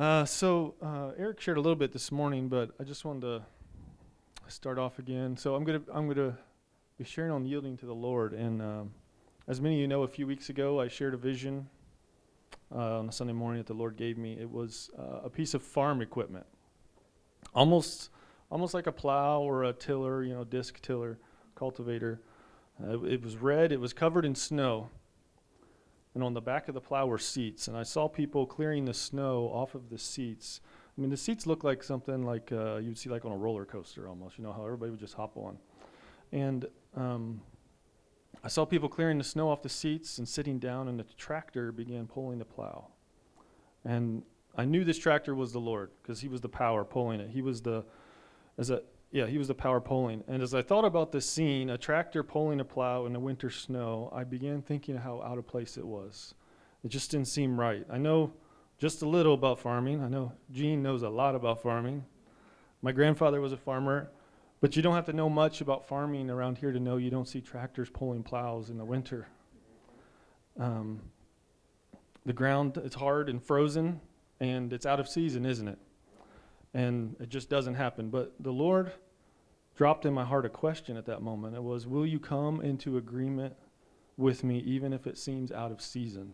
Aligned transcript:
Uh, 0.00 0.24
so 0.24 0.74
uh, 0.80 1.10
Eric 1.18 1.42
shared 1.42 1.58
a 1.58 1.60
little 1.60 1.76
bit 1.76 1.92
this 1.92 2.10
morning, 2.10 2.48
but 2.48 2.70
I 2.80 2.84
just 2.84 3.04
wanted 3.04 3.20
to 3.20 3.42
start 4.48 4.78
off 4.78 4.98
again. 4.98 5.36
So 5.36 5.54
I'm 5.54 5.62
gonna 5.62 5.82
I'm 5.92 6.08
gonna 6.08 6.38
be 6.96 7.04
sharing 7.04 7.30
on 7.30 7.44
yielding 7.44 7.76
to 7.76 7.84
the 7.84 7.94
Lord, 7.94 8.32
and 8.32 8.62
um, 8.62 8.92
as 9.46 9.60
many 9.60 9.74
of 9.74 9.80
you 9.82 9.86
know, 9.86 10.04
a 10.04 10.08
few 10.08 10.26
weeks 10.26 10.48
ago 10.48 10.80
I 10.80 10.88
shared 10.88 11.12
a 11.12 11.18
vision 11.18 11.68
uh, 12.74 13.00
on 13.00 13.10
a 13.10 13.12
Sunday 13.12 13.34
morning 13.34 13.58
that 13.58 13.66
the 13.66 13.74
Lord 13.74 13.98
gave 13.98 14.16
me. 14.16 14.38
It 14.40 14.50
was 14.50 14.88
uh, 14.98 15.20
a 15.24 15.28
piece 15.28 15.52
of 15.52 15.62
farm 15.62 16.00
equipment, 16.00 16.46
almost 17.54 18.08
almost 18.50 18.72
like 18.72 18.86
a 18.86 18.92
plow 18.92 19.42
or 19.42 19.64
a 19.64 19.74
tiller, 19.74 20.24
you 20.24 20.32
know, 20.32 20.44
disc 20.44 20.80
tiller, 20.80 21.18
cultivator. 21.54 22.22
Uh, 22.82 23.02
it 23.02 23.22
was 23.22 23.36
red. 23.36 23.70
It 23.70 23.80
was 23.80 23.92
covered 23.92 24.24
in 24.24 24.34
snow 24.34 24.88
and 26.14 26.24
on 26.24 26.34
the 26.34 26.40
back 26.40 26.68
of 26.68 26.74
the 26.74 26.80
plow 26.80 27.06
were 27.06 27.18
seats. 27.18 27.68
And 27.68 27.76
I 27.76 27.82
saw 27.82 28.08
people 28.08 28.46
clearing 28.46 28.84
the 28.84 28.94
snow 28.94 29.50
off 29.52 29.74
of 29.74 29.90
the 29.90 29.98
seats. 29.98 30.60
I 30.96 31.00
mean, 31.00 31.10
the 31.10 31.16
seats 31.16 31.46
look 31.46 31.62
like 31.62 31.82
something 31.82 32.24
like 32.24 32.50
uh, 32.52 32.76
you'd 32.76 32.98
see 32.98 33.08
like 33.08 33.24
on 33.24 33.32
a 33.32 33.36
roller 33.36 33.64
coaster 33.64 34.08
almost. 34.08 34.36
You 34.38 34.44
know 34.44 34.52
how 34.52 34.64
everybody 34.64 34.90
would 34.90 35.00
just 35.00 35.14
hop 35.14 35.36
on. 35.36 35.58
And 36.32 36.66
um, 36.96 37.40
I 38.42 38.48
saw 38.48 38.64
people 38.64 38.88
clearing 38.88 39.18
the 39.18 39.24
snow 39.24 39.48
off 39.48 39.62
the 39.62 39.68
seats 39.68 40.18
and 40.18 40.28
sitting 40.28 40.58
down, 40.58 40.88
and 40.88 40.98
the 40.98 41.04
tractor 41.16 41.72
began 41.72 42.06
pulling 42.06 42.38
the 42.38 42.44
plow. 42.44 42.88
And 43.84 44.22
I 44.56 44.64
knew 44.64 44.84
this 44.84 44.98
tractor 44.98 45.34
was 45.34 45.52
the 45.52 45.60
Lord 45.60 45.90
because 46.02 46.20
He 46.20 46.28
was 46.28 46.40
the 46.40 46.48
power 46.48 46.84
pulling 46.84 47.20
it. 47.20 47.30
He 47.30 47.42
was 47.42 47.62
the, 47.62 47.84
as 48.58 48.70
a 48.70 48.82
yeah, 49.12 49.26
he 49.26 49.38
was 49.38 49.48
the 49.48 49.54
power 49.54 49.80
pulling. 49.80 50.22
And 50.28 50.42
as 50.42 50.54
I 50.54 50.62
thought 50.62 50.84
about 50.84 51.10
this 51.10 51.28
scene, 51.28 51.70
a 51.70 51.78
tractor 51.78 52.22
pulling 52.22 52.60
a 52.60 52.64
plow 52.64 53.06
in 53.06 53.12
the 53.12 53.20
winter 53.20 53.50
snow, 53.50 54.10
I 54.14 54.24
began 54.24 54.62
thinking 54.62 54.96
how 54.96 55.20
out 55.22 55.38
of 55.38 55.46
place 55.46 55.76
it 55.76 55.86
was. 55.86 56.34
It 56.84 56.88
just 56.88 57.10
didn't 57.10 57.28
seem 57.28 57.58
right. 57.58 57.84
I 57.90 57.98
know 57.98 58.32
just 58.78 59.02
a 59.02 59.08
little 59.08 59.34
about 59.34 59.58
farming. 59.58 60.02
I 60.02 60.08
know 60.08 60.32
Gene 60.52 60.82
knows 60.82 61.02
a 61.02 61.08
lot 61.08 61.34
about 61.34 61.60
farming. 61.60 62.04
My 62.82 62.92
grandfather 62.92 63.40
was 63.40 63.52
a 63.52 63.56
farmer, 63.56 64.10
but 64.60 64.76
you 64.76 64.82
don't 64.82 64.94
have 64.94 65.06
to 65.06 65.12
know 65.12 65.28
much 65.28 65.60
about 65.60 65.86
farming 65.86 66.30
around 66.30 66.58
here 66.58 66.72
to 66.72 66.80
know 66.80 66.96
you 66.96 67.10
don't 67.10 67.28
see 67.28 67.40
tractors 67.40 67.90
pulling 67.90 68.22
plows 68.22 68.70
in 68.70 68.78
the 68.78 68.84
winter. 68.84 69.26
Um, 70.58 71.02
the 72.24 72.32
ground 72.32 72.80
is 72.82 72.94
hard 72.94 73.28
and 73.28 73.42
frozen, 73.42 74.00
and 74.38 74.72
it's 74.72 74.86
out 74.86 75.00
of 75.00 75.08
season, 75.08 75.44
isn't 75.44 75.68
it? 75.68 75.78
And 76.74 77.16
it 77.20 77.28
just 77.28 77.50
doesn't 77.50 77.74
happen. 77.74 78.10
But 78.10 78.34
the 78.40 78.52
Lord 78.52 78.92
dropped 79.76 80.06
in 80.06 80.14
my 80.14 80.24
heart 80.24 80.46
a 80.46 80.50
question 80.50 80.96
at 80.96 81.06
that 81.06 81.22
moment. 81.22 81.56
It 81.56 81.62
was, 81.62 81.86
Will 81.86 82.06
you 82.06 82.18
come 82.18 82.60
into 82.60 82.96
agreement 82.96 83.54
with 84.16 84.44
me, 84.44 84.58
even 84.60 84.92
if 84.92 85.06
it 85.06 85.18
seems 85.18 85.50
out 85.50 85.72
of 85.72 85.80
season? 85.80 86.32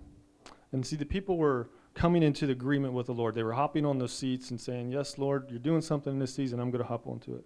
And 0.72 0.84
see, 0.84 0.96
the 0.96 1.06
people 1.06 1.36
were 1.36 1.70
coming 1.94 2.22
into 2.22 2.46
the 2.46 2.52
agreement 2.52 2.92
with 2.92 3.06
the 3.06 3.14
Lord. 3.14 3.34
They 3.34 3.42
were 3.42 3.52
hopping 3.52 3.86
on 3.86 3.98
those 3.98 4.12
seats 4.12 4.50
and 4.50 4.60
saying, 4.60 4.90
Yes, 4.90 5.16
Lord, 5.16 5.46
you're 5.50 5.58
doing 5.58 5.80
something 5.80 6.12
in 6.12 6.18
this 6.18 6.34
season. 6.34 6.60
I'm 6.60 6.70
going 6.70 6.82
to 6.82 6.88
hop 6.88 7.06
onto 7.06 7.34
it. 7.34 7.44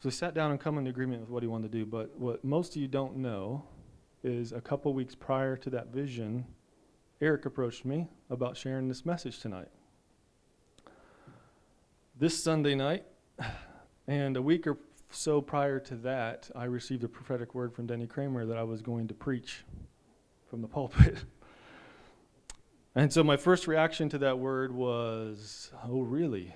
So 0.00 0.08
they 0.08 0.10
sat 0.10 0.34
down 0.34 0.50
and 0.50 0.58
come 0.58 0.78
into 0.78 0.90
agreement 0.90 1.20
with 1.20 1.30
what 1.30 1.44
he 1.44 1.46
wanted 1.46 1.70
to 1.70 1.78
do. 1.78 1.86
But 1.86 2.18
what 2.18 2.44
most 2.44 2.74
of 2.74 2.82
you 2.82 2.88
don't 2.88 3.18
know 3.18 3.62
is 4.24 4.50
a 4.50 4.60
couple 4.60 4.92
weeks 4.94 5.14
prior 5.14 5.56
to 5.58 5.70
that 5.70 5.88
vision, 5.88 6.44
Eric 7.20 7.46
approached 7.46 7.84
me 7.84 8.08
about 8.30 8.56
sharing 8.56 8.88
this 8.88 9.06
message 9.06 9.38
tonight 9.38 9.68
this 12.18 12.42
Sunday 12.42 12.74
night, 12.74 13.04
and 14.06 14.36
a 14.36 14.42
week 14.42 14.66
or 14.66 14.78
so 15.10 15.40
prior 15.40 15.78
to 15.80 15.94
that, 15.96 16.50
I 16.54 16.64
received 16.64 17.04
a 17.04 17.08
prophetic 17.08 17.54
word 17.54 17.74
from 17.74 17.86
Denny 17.86 18.06
Kramer 18.06 18.46
that 18.46 18.56
I 18.56 18.62
was 18.62 18.82
going 18.82 19.08
to 19.08 19.14
preach 19.14 19.64
from 20.48 20.62
the 20.62 20.68
pulpit. 20.68 21.18
and 22.94 23.12
so 23.12 23.22
my 23.24 23.36
first 23.36 23.66
reaction 23.66 24.08
to 24.10 24.18
that 24.18 24.38
word 24.38 24.72
was, 24.72 25.70
"Oh, 25.84 26.02
really?" 26.02 26.54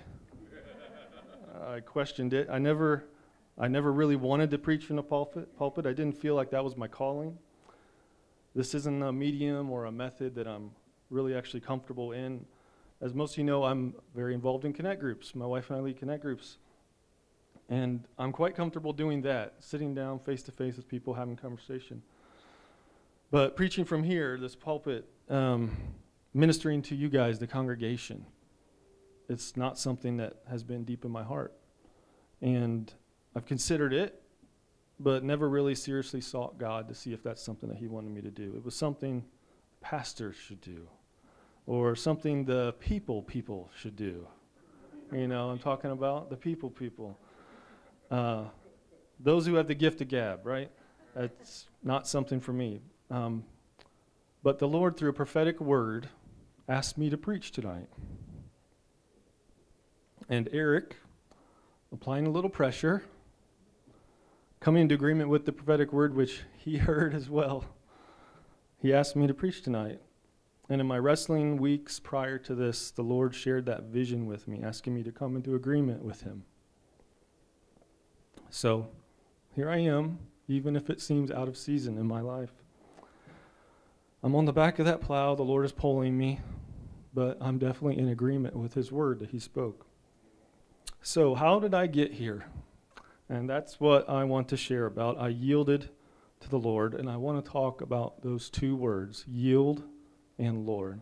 I 1.67 1.79
questioned 1.81 2.33
it. 2.33 2.47
I 2.51 2.59
never, 2.59 3.05
I 3.57 3.67
never 3.67 3.91
really 3.91 4.15
wanted 4.15 4.51
to 4.51 4.57
preach 4.57 4.85
from 4.85 4.95
the 4.95 5.03
pulpit. 5.03 5.55
Pulpit. 5.57 5.85
I 5.85 5.93
didn't 5.93 6.17
feel 6.17 6.35
like 6.35 6.51
that 6.51 6.63
was 6.63 6.77
my 6.77 6.87
calling. 6.87 7.37
This 8.55 8.73
isn't 8.73 9.03
a 9.03 9.11
medium 9.11 9.69
or 9.69 9.85
a 9.85 9.91
method 9.91 10.35
that 10.35 10.47
I'm 10.47 10.71
really 11.09 11.35
actually 11.35 11.61
comfortable 11.61 12.11
in. 12.11 12.45
As 12.99 13.13
most 13.13 13.33
of 13.33 13.37
you 13.37 13.43
know, 13.43 13.63
I'm 13.63 13.93
very 14.15 14.33
involved 14.33 14.65
in 14.65 14.73
connect 14.73 14.99
groups. 14.99 15.35
My 15.35 15.45
wife 15.45 15.69
and 15.69 15.77
I 15.77 15.81
lead 15.81 15.97
connect 15.97 16.23
groups. 16.23 16.57
And 17.69 18.05
I'm 18.17 18.31
quite 18.31 18.55
comfortable 18.55 18.91
doing 18.91 19.21
that, 19.23 19.55
sitting 19.59 19.93
down 19.93 20.19
face 20.19 20.41
to 20.43 20.51
face 20.51 20.77
with 20.77 20.87
people, 20.87 21.13
having 21.13 21.35
conversation. 21.35 22.01
But 23.29 23.55
preaching 23.55 23.85
from 23.85 24.03
here, 24.03 24.37
this 24.39 24.55
pulpit, 24.55 25.05
um, 25.29 25.75
ministering 26.33 26.81
to 26.83 26.95
you 26.95 27.09
guys, 27.09 27.39
the 27.39 27.47
congregation, 27.47 28.25
it's 29.29 29.57
not 29.57 29.77
something 29.77 30.17
that 30.17 30.37
has 30.49 30.63
been 30.63 30.83
deep 30.83 31.03
in 31.05 31.11
my 31.11 31.23
heart. 31.23 31.53
And 32.41 32.91
I've 33.35 33.45
considered 33.45 33.93
it, 33.93 34.23
but 34.99 35.23
never 35.23 35.49
really 35.49 35.75
seriously 35.75 36.21
sought 36.21 36.57
God 36.57 36.87
to 36.87 36.95
see 36.95 37.13
if 37.13 37.21
that's 37.21 37.43
something 37.43 37.69
that 37.69 37.77
He 37.77 37.87
wanted 37.87 38.11
me 38.11 38.21
to 38.21 38.31
do. 38.31 38.53
It 38.55 38.63
was 38.63 38.75
something 38.75 39.25
pastors 39.81 40.35
should 40.35 40.61
do 40.61 40.87
or 41.67 41.95
something 41.95 42.45
the 42.45 42.73
people 42.79 43.21
people 43.21 43.69
should 43.77 43.95
do. 43.95 44.25
You 45.11 45.27
know, 45.27 45.49
I'm 45.49 45.59
talking 45.59 45.91
about 45.91 46.29
the 46.29 46.37
people 46.37 46.69
people. 46.69 47.19
Uh, 48.09 48.45
those 49.19 49.45
who 49.45 49.55
have 49.55 49.67
the 49.67 49.75
gift 49.75 50.01
of 50.01 50.07
gab, 50.07 50.45
right? 50.45 50.71
That's 51.15 51.67
not 51.83 52.07
something 52.07 52.39
for 52.39 52.53
me. 52.53 52.81
Um, 53.11 53.43
but 54.43 54.59
the 54.59 54.67
Lord, 54.67 54.95
through 54.95 55.09
a 55.09 55.13
prophetic 55.13 55.59
word, 55.59 56.09
asked 56.69 56.97
me 56.97 57.09
to 57.09 57.17
preach 57.17 57.51
tonight. 57.51 57.87
And 60.29 60.49
Eric, 60.51 60.95
applying 61.91 62.27
a 62.27 62.29
little 62.29 62.49
pressure, 62.49 63.03
coming 64.59 64.83
into 64.83 64.95
agreement 64.95 65.29
with 65.29 65.45
the 65.45 65.51
prophetic 65.51 65.91
word, 65.91 66.15
which 66.15 66.41
he 66.57 66.77
heard 66.77 67.13
as 67.13 67.29
well, 67.29 67.65
he 68.79 68.93
asked 68.93 69.15
me 69.15 69.27
to 69.27 69.33
preach 69.33 69.61
tonight. 69.61 69.99
And 70.69 70.81
in 70.81 70.87
my 70.87 70.99
wrestling 70.99 71.57
weeks 71.57 71.99
prior 71.99 72.37
to 72.39 72.53
this, 72.53 72.91
the 72.91 73.01
Lord 73.01 73.33
shared 73.33 73.65
that 73.67 73.83
vision 73.83 74.25
with 74.25 74.47
me, 74.47 74.61
asking 74.63 74.95
me 74.95 75.03
to 75.03 75.11
come 75.11 75.35
into 75.35 75.55
agreement 75.55 76.03
with 76.03 76.21
Him. 76.21 76.43
So 78.49 78.89
here 79.55 79.69
I 79.69 79.77
am, 79.77 80.19
even 80.47 80.75
if 80.75 80.89
it 80.89 81.01
seems 81.01 81.31
out 81.31 81.47
of 81.47 81.57
season 81.57 81.97
in 81.97 82.05
my 82.05 82.19
life. 82.19 82.51
I'm 84.21 84.35
on 84.35 84.45
the 84.45 84.53
back 84.53 84.79
of 84.79 84.85
that 84.85 84.99
plow, 84.99 85.35
the 85.35 85.43
Lord 85.43 85.63
is 85.63 85.71
pulling 85.71 86.17
me, 86.17 86.41
but 87.13 87.37
I'm 87.39 87.57
definitely 87.59 87.97
in 87.97 88.09
agreement 88.09 88.55
with 88.55 88.73
His 88.73 88.91
word 88.91 89.19
that 89.19 89.29
He 89.29 89.39
spoke. 89.39 89.85
So, 91.01 91.35
how 91.35 91.59
did 91.59 91.73
I 91.73 91.87
get 91.87 92.13
here? 92.13 92.45
And 93.29 93.49
that's 93.49 93.79
what 93.79 94.09
I 94.09 94.25
want 94.25 94.49
to 94.49 94.57
share 94.57 94.85
about. 94.85 95.17
I 95.17 95.29
yielded 95.29 95.89
to 96.41 96.49
the 96.49 96.59
Lord, 96.59 96.93
and 96.93 97.09
I 97.09 97.15
want 97.15 97.43
to 97.43 97.51
talk 97.51 97.81
about 97.81 98.21
those 98.21 98.49
two 98.49 98.75
words 98.75 99.23
yield 99.27 99.83
and 100.37 100.65
Lord. 100.65 101.01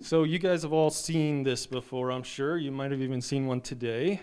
So, 0.00 0.24
you 0.24 0.38
guys 0.38 0.62
have 0.62 0.72
all 0.72 0.90
seen 0.90 1.44
this 1.44 1.66
before, 1.66 2.12
I'm 2.12 2.22
sure. 2.22 2.58
You 2.58 2.70
might 2.70 2.90
have 2.90 3.00
even 3.00 3.20
seen 3.20 3.46
one 3.46 3.60
today. 3.60 4.20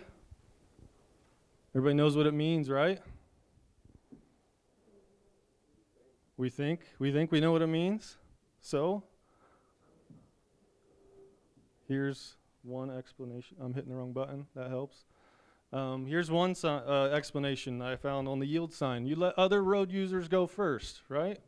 Everybody 1.74 1.96
knows 1.96 2.16
what 2.16 2.28
it 2.28 2.34
means, 2.34 2.69
right? 2.69 3.00
We 6.38 6.50
think 6.50 6.81
we 7.00 7.12
think 7.12 7.31
we 7.31 7.40
know 7.40 7.52
what 7.52 7.62
it 7.62 7.68
means. 7.68 8.18
So, 8.62 9.03
here's 11.88 12.36
one 12.63 12.90
explanation. 12.90 13.58
I'm 13.62 13.74
hitting 13.74 13.90
the 13.90 13.96
wrong 13.96 14.13
button. 14.13 14.46
That 14.56 14.69
helps. 14.69 15.06
Um, 15.74 16.06
here's 16.06 16.30
one 16.30 16.53
uh, 16.63 17.09
explanation 17.13 17.81
I 17.81 17.96
found 17.96 18.28
on 18.28 18.40
the 18.40 18.46
yield 18.46 18.74
sign. 18.74 19.06
You 19.06 19.16
let 19.16 19.38
other 19.38 19.63
road 19.63 19.92
users 19.92 20.28
go 20.28 20.46
first, 20.46 21.02
right? 21.08 21.40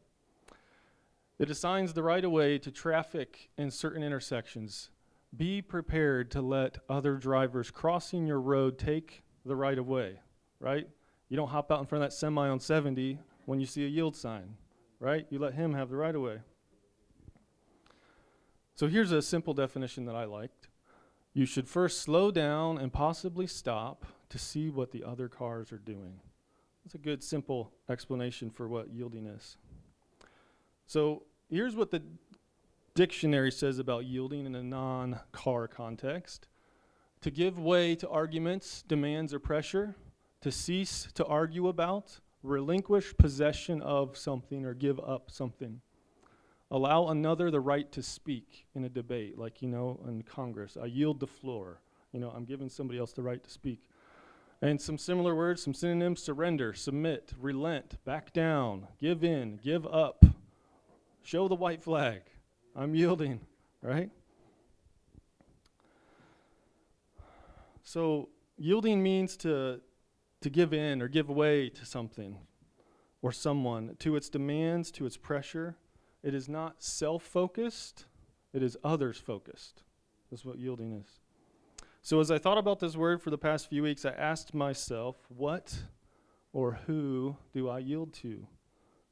It 1.43 1.49
assigns 1.49 1.91
the 1.91 2.03
right 2.03 2.23
of 2.23 2.31
way 2.31 2.57
to 2.59 2.71
traffic 2.71 3.50
in 3.57 3.69
certain 3.69 4.01
intersections. 4.01 4.91
Be 5.35 5.62
prepared 5.62 6.31
to 6.31 6.41
let 6.41 6.77
other 6.88 7.18
drivers 7.18 7.69
crossing 7.69 8.25
your 8.25 8.39
road 8.39 8.79
take 8.79 9.25
the 9.45 9.57
right 9.57 9.77
of 9.77 9.85
way, 9.85 10.21
right? 10.62 10.88
You 11.27 11.35
don't 11.35 11.50
hop 11.50 11.69
out 11.69 11.81
in 11.81 11.85
front 11.85 12.01
of 12.01 12.09
that 12.09 12.15
semi 12.15 12.47
on 12.47 12.62
70 12.62 13.19
when 13.45 13.59
you 13.59 13.65
see 13.65 13.83
a 13.83 13.89
yield 13.89 14.15
sign, 14.15 14.56
right? 15.01 15.27
You 15.29 15.38
let 15.38 15.53
him 15.53 15.73
have 15.73 15.89
the 15.89 15.97
right 15.97 16.15
of 16.15 16.21
way. 16.21 16.38
So 18.75 18.88
here's 18.88 19.12
a 19.12 19.21
simple 19.21 19.53
definition 19.53 20.06
that 20.06 20.15
I 20.15 20.23
liked. 20.23 20.69
You 21.33 21.45
should 21.45 21.68
first 21.68 22.03
slow 22.03 22.31
down 22.31 22.77
and 22.77 22.94
possibly 22.94 23.47
stop 23.47 24.06
to 24.29 24.39
see 24.39 24.69
what 24.69 24.94
the 24.94 25.03
other 25.03 25.27
cars 25.27 25.73
are 25.73 25.77
doing. 25.77 26.21
That's 26.85 26.95
a 26.95 27.00
good, 27.00 27.21
simple 27.21 27.73
explanation 27.89 28.50
for 28.50 28.69
what 28.69 28.94
yielding 28.94 29.25
is. 29.25 29.57
So 30.85 31.23
here's 31.50 31.75
what 31.75 31.92
the 31.92 32.01
dictionary 32.95 33.51
says 33.51 33.80
about 33.80 34.06
yielding 34.06 34.45
in 34.45 34.56
a 34.56 34.63
non 34.63 35.19
car 35.31 35.68
context 35.68 36.48
to 37.22 37.31
give 37.31 37.57
way 37.57 37.95
to 37.95 38.10
arguments, 38.10 38.84
demands, 38.88 39.34
or 39.34 39.40
pressure, 39.40 39.95
to 40.42 40.51
cease 40.51 41.07
to 41.13 41.25
argue 41.25 41.69
about, 41.69 42.19
relinquish 42.44 43.16
possession 43.18 43.81
of 43.81 44.18
something, 44.18 44.66
or 44.66 44.74
give 44.74 45.00
up 45.00 45.31
something. 45.31 45.81
allow 46.69 47.07
another 47.07 47.51
the 47.51 47.60
right 47.60 47.92
to 47.92 48.01
speak 48.01 48.66
in 48.74 48.84
a 48.84 48.90
debate, 48.90 49.38
like, 49.38 49.62
you 49.62 49.68
know, 49.68 50.00
in 50.07 50.24
Congress. 50.24 50.75
I 50.81 50.86
yield 50.86 51.19
the 51.19 51.28
floor. 51.28 51.80
You 52.12 52.19
know, 52.19 52.30
I'm 52.30 52.45
giving 52.45 52.68
somebody 52.68 53.00
else 53.00 53.13
the 53.13 53.22
right 53.22 53.44
to 53.44 53.50
speak. 53.50 53.90
And 54.62 54.81
some 54.81 54.98
similar 54.98 55.36
words, 55.36 55.62
some 55.62 55.74
synonyms 55.74 56.22
surrender, 56.22 56.74
submit, 56.74 57.34
relent, 57.40 58.04
back 58.06 58.34
down, 58.34 58.88
give 59.00 59.24
in, 59.24 59.60
give 59.63 59.86
up, 59.86 60.25
show 61.23 61.47
the 61.47 61.55
white 61.55 61.81
flag. 61.81 62.21
I'm 62.75 62.93
yielding, 62.93 63.39
right? 63.81 64.09
So, 67.83 68.29
yielding 68.57 69.01
means 69.01 69.37
to, 69.37 69.81
to 70.41 70.49
give 70.49 70.73
in 70.73 71.01
or 71.01 71.07
give 71.07 71.29
way 71.29 71.69
to 71.69 71.85
something 71.85 72.37
or 73.21 73.31
someone, 73.31 73.95
to 73.99 74.15
its 74.15 74.29
demands, 74.29 74.91
to 74.91 75.05
its 75.05 75.17
pressure. 75.17 75.77
It 76.23 76.33
is 76.33 76.49
not 76.49 76.83
self 76.83 77.23
focused, 77.23 78.05
it 78.53 78.63
is 78.63 78.77
others 78.83 79.17
focused. 79.17 79.83
That's 80.29 80.45
what 80.45 80.57
yielding 80.57 80.93
is. 80.93 81.19
So, 82.01 82.19
as 82.19 82.31
I 82.31 82.37
thought 82.37 82.57
about 82.57 82.79
this 82.79 82.97
word 82.97 83.21
for 83.21 83.29
the 83.29 83.37
past 83.37 83.69
few 83.69 83.83
weeks, 83.83 84.03
I 84.03 84.11
asked 84.11 84.53
myself, 84.53 85.15
what 85.29 85.77
or 86.51 86.79
who 86.85 87.37
do 87.53 87.69
I 87.69 87.79
yield 87.79 88.13
to? 88.15 88.47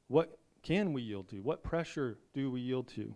What 0.08 0.38
can 0.62 0.92
we 0.92 1.02
yield 1.02 1.28
to? 1.30 1.36
What 1.36 1.62
pressure 1.62 2.18
do 2.34 2.50
we 2.50 2.60
yield 2.60 2.88
to? 2.88 3.14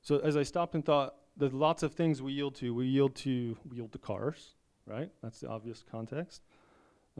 So, 0.00 0.18
as 0.18 0.36
I 0.36 0.42
stopped 0.42 0.74
and 0.74 0.84
thought, 0.84 1.14
there's 1.36 1.52
lots 1.52 1.82
of 1.82 1.94
things 1.94 2.20
we 2.20 2.32
yield 2.32 2.56
to. 2.56 2.74
We 2.74 2.86
yield 2.86 3.14
to 3.16 3.56
we 3.68 3.76
yield 3.76 3.92
to 3.92 3.98
cars, 3.98 4.54
right? 4.86 5.10
That's 5.22 5.40
the 5.40 5.48
obvious 5.48 5.84
context. 5.88 6.42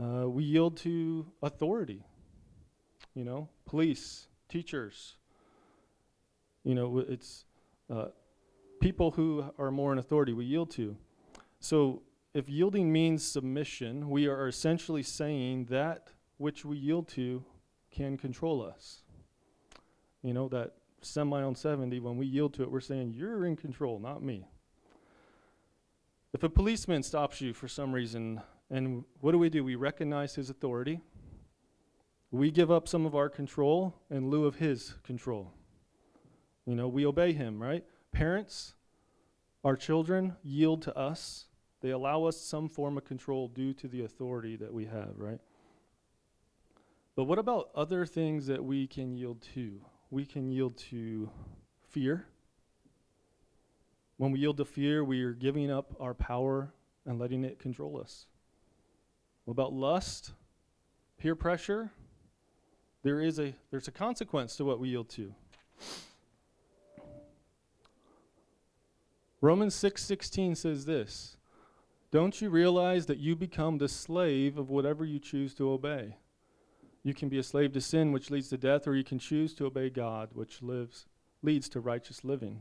Uh, 0.01 0.29
we 0.29 0.45
yield 0.45 0.77
to 0.79 1.27
authority. 1.43 2.05
You 3.15 3.25
know, 3.25 3.49
police, 3.67 4.27
teachers. 4.49 5.17
You 6.65 6.75
know, 6.75 6.99
it's 6.99 7.45
uh, 7.91 8.07
people 8.81 9.13
who 9.13 9.45
are 9.59 9.71
more 9.71 9.93
in 9.93 9.99
authority. 9.99 10.33
We 10.33 10.45
yield 10.45 10.71
to. 10.73 10.97
So, 11.61 12.03
if 12.35 12.49
yielding 12.49 12.91
means 12.91 13.25
submission, 13.25 14.11
we 14.11 14.27
are 14.27 14.49
essentially 14.49 15.03
saying 15.03 15.67
that 15.67 16.09
which 16.39 16.65
we 16.65 16.77
yield 16.77 17.07
to 17.09 17.45
can 17.93 18.17
control 18.17 18.63
us. 18.63 19.03
You 20.23 20.33
know, 20.33 20.49
that 20.49 20.73
semi 21.03 21.43
on 21.43 21.55
70, 21.55 22.01
when 22.01 22.17
we 22.17 22.27
yield 22.27 22.55
to 22.55 22.63
it, 22.63 22.71
we're 22.71 22.81
saying, 22.81 23.13
You're 23.15 23.45
in 23.47 23.57
control, 23.57 23.99
not 23.99 24.23
me. 24.23 24.49
If 26.33 26.43
a 26.43 26.49
policeman 26.49 27.03
stops 27.03 27.41
you 27.41 27.53
for 27.53 27.69
some 27.69 27.93
reason, 27.93 28.41
and 28.71 29.05
what 29.21 29.33
do 29.33 29.39
we 29.39 29.51
do? 29.51 29.63
We 29.63 29.75
recognize 29.75 30.35
his 30.35 30.49
authority. 30.49 31.01
We 32.31 32.51
give 32.51 32.71
up 32.71 32.89
some 32.89 33.05
of 33.05 33.15
our 33.15 33.29
control 33.29 33.95
in 34.11 34.31
lieu 34.31 34.47
of 34.47 34.57
his 34.57 34.95
control. 35.03 35.53
You 36.65 36.75
know, 36.75 36.89
we 36.89 37.05
obey 37.05 37.33
him, 37.33 37.63
right? 37.63 37.85
Parents, 38.13 38.75
our 39.63 39.77
children 39.77 40.37
yield 40.43 40.81
to 40.83 40.97
us. 40.97 41.47
They 41.83 41.91
allow 41.91 42.25
us 42.25 42.41
some 42.41 42.69
form 42.69 42.97
of 42.97 43.05
control 43.05 43.49
due 43.49 43.75
to 43.75 43.89
the 43.89 44.05
authority 44.05 44.57
that 44.57 44.73
we 44.73 44.87
have, 44.87 45.11
right? 45.17 45.41
But 47.15 47.25
what 47.25 47.39
about 47.39 47.71
other 47.75 48.07
things 48.07 48.47
that 48.47 48.65
we 48.65 48.87
can 48.87 49.13
yield 49.13 49.43
to? 49.55 49.81
we 50.13 50.27
can 50.27 50.51
yield 50.51 50.77
to 50.77 51.31
fear. 51.89 52.27
When 54.19 54.31
we 54.31 54.41
yield 54.41 54.59
to 54.59 54.67
fear, 54.67 55.03
we 55.03 55.23
are 55.23 55.33
giving 55.33 55.71
up 55.71 55.97
our 55.99 56.13
power 56.13 56.75
and 57.07 57.19
letting 57.19 57.45
it 57.45 57.59
control 57.59 57.99
us. 57.99 58.27
What 59.47 59.53
about 59.53 59.73
lust? 59.73 60.33
Peer 61.17 61.35
pressure? 61.35 61.93
There 63.03 63.21
is 63.21 63.41
a 63.41 63.55
there's 63.71 63.89
a 63.89 63.93
consequence 63.93 64.55
to 64.57 64.67
what 64.67 64.79
we 64.79 64.91
yield 64.91 65.09
to. 65.11 65.35
Romans 69.41 69.75
6:16 69.75 70.57
says 70.57 70.85
this, 70.85 71.39
"Don't 72.11 72.41
you 72.41 72.51
realize 72.51 73.07
that 73.07 73.19
you 73.19 73.35
become 73.35 73.79
the 73.79 73.89
slave 73.89 74.59
of 74.59 74.69
whatever 74.69 75.07
you 75.07 75.19
choose 75.19 75.55
to 75.55 75.71
obey?" 75.71 76.19
You 77.05 77.15
can 77.15 77.29
be 77.29 77.39
a 77.39 77.43
slave 77.43 77.73
to 77.73 77.81
sin, 77.81 78.13
which 78.13 78.31
leads 78.31 78.49
to 78.51 78.57
death, 78.57 78.87
or 78.87 78.95
you 78.95 79.03
can 79.03 79.19
choose 79.19 79.55
to 79.55 79.67
obey 79.67 79.91
God, 79.91 80.31
which 80.33 80.63
lives, 80.63 81.07
leads 81.43 81.69
to 81.71 81.81
righteous 81.81 82.25
living. 82.25 82.61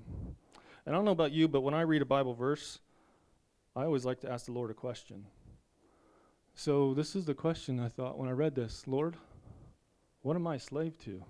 And 0.86 0.96
I 0.96 0.98
don't 0.98 1.06
know 1.06 1.12
about 1.12 1.32
you, 1.32 1.48
but 1.48 1.62
when 1.62 1.76
I 1.76 1.82
read 1.82 2.02
a 2.02 2.06
Bible 2.06 2.34
verse, 2.34 2.80
I 3.76 3.84
always 3.84 4.04
like 4.04 4.20
to 4.22 4.32
ask 4.32 4.48
the 4.48 4.52
Lord 4.52 4.72
a 4.72 4.74
question. 4.74 5.26
So 6.56 6.94
this 6.94 7.16
is 7.16 7.26
the 7.26 7.34
question 7.34 7.80
I 7.80 7.88
thought 7.88 8.18
when 8.18 8.30
I 8.30 8.34
read 8.34 8.56
this 8.56 8.88
Lord, 8.88 9.16
what 10.24 10.36
am 10.36 10.48
I 10.48 10.56
a 10.56 10.60
slave 10.60 10.98
to? 11.00 11.24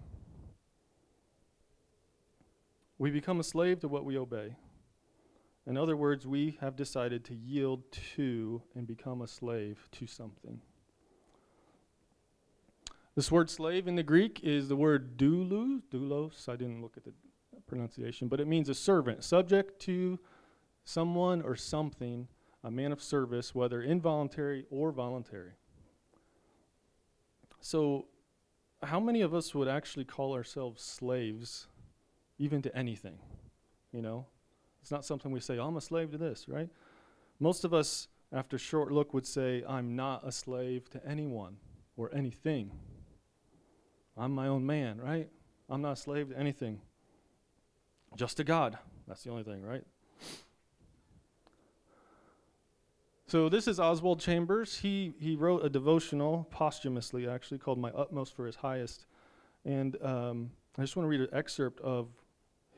We 2.97 3.11
become 3.11 3.39
a 3.39 3.43
slave 3.43 3.79
to 3.81 3.87
what 3.87 4.05
we 4.05 4.17
obey. 4.17 4.55
In 5.67 5.77
other 5.77 5.95
words, 5.95 6.25
we 6.25 6.57
have 6.61 6.75
decided 6.75 7.23
to 7.25 7.35
yield 7.35 7.83
to 8.15 8.61
and 8.75 8.87
become 8.87 9.21
a 9.21 9.27
slave 9.27 9.87
to 9.93 10.07
something. 10.07 10.61
This 13.21 13.31
word 13.31 13.51
slave 13.51 13.87
in 13.87 13.93
the 13.93 14.01
Greek 14.01 14.39
is 14.41 14.67
the 14.67 14.75
word 14.75 15.15
doulos, 15.15 15.83
doulos. 15.91 16.49
I 16.49 16.55
didn't 16.55 16.81
look 16.81 16.97
at 16.97 17.03
the 17.03 17.13
pronunciation, 17.67 18.27
but 18.27 18.39
it 18.39 18.47
means 18.47 18.67
a 18.67 18.73
servant, 18.73 19.23
subject 19.23 19.79
to 19.81 20.17
someone 20.85 21.43
or 21.43 21.55
something, 21.55 22.27
a 22.63 22.71
man 22.71 22.91
of 22.91 22.99
service, 22.99 23.53
whether 23.53 23.83
involuntary 23.83 24.65
or 24.71 24.91
voluntary. 24.91 25.51
So, 27.59 28.07
how 28.81 28.99
many 28.99 29.21
of 29.21 29.35
us 29.35 29.53
would 29.53 29.67
actually 29.67 30.05
call 30.05 30.33
ourselves 30.33 30.81
slaves 30.81 31.67
even 32.39 32.63
to 32.63 32.75
anything? 32.75 33.19
You 33.91 34.01
know, 34.01 34.25
it's 34.81 34.89
not 34.89 35.05
something 35.05 35.31
we 35.31 35.41
say, 35.41 35.59
oh, 35.59 35.67
I'm 35.67 35.77
a 35.77 35.81
slave 35.81 36.09
to 36.13 36.17
this, 36.17 36.49
right? 36.49 36.69
Most 37.39 37.65
of 37.65 37.71
us, 37.71 38.07
after 38.33 38.55
a 38.55 38.59
short 38.59 38.91
look, 38.91 39.13
would 39.13 39.27
say, 39.27 39.63
I'm 39.69 39.95
not 39.95 40.27
a 40.27 40.31
slave 40.31 40.89
to 40.89 41.07
anyone 41.07 41.57
or 41.95 42.09
anything. 42.15 42.71
I'm 44.17 44.33
my 44.33 44.47
own 44.47 44.65
man, 44.65 44.99
right? 44.99 45.29
I'm 45.69 45.81
not 45.81 45.93
a 45.93 45.95
slave 45.95 46.29
to 46.29 46.37
anything, 46.37 46.81
just 48.15 48.37
to 48.37 48.43
God. 48.43 48.77
That's 49.07 49.23
the 49.23 49.29
only 49.31 49.43
thing, 49.43 49.63
right? 49.63 49.83
So 53.27 53.47
this 53.47 53.67
is 53.67 53.79
Oswald 53.79 54.19
Chambers. 54.19 54.79
He 54.79 55.13
he 55.17 55.35
wrote 55.35 55.63
a 55.63 55.69
devotional 55.69 56.47
posthumously, 56.51 57.27
actually 57.27 57.59
called 57.59 57.79
"My 57.79 57.91
Utmost 57.91 58.35
for 58.35 58.45
His 58.45 58.57
Highest," 58.57 59.05
and 59.63 59.95
um, 60.03 60.51
I 60.77 60.81
just 60.81 60.95
want 60.95 61.05
to 61.05 61.09
read 61.09 61.21
an 61.21 61.29
excerpt 61.31 61.79
of 61.79 62.09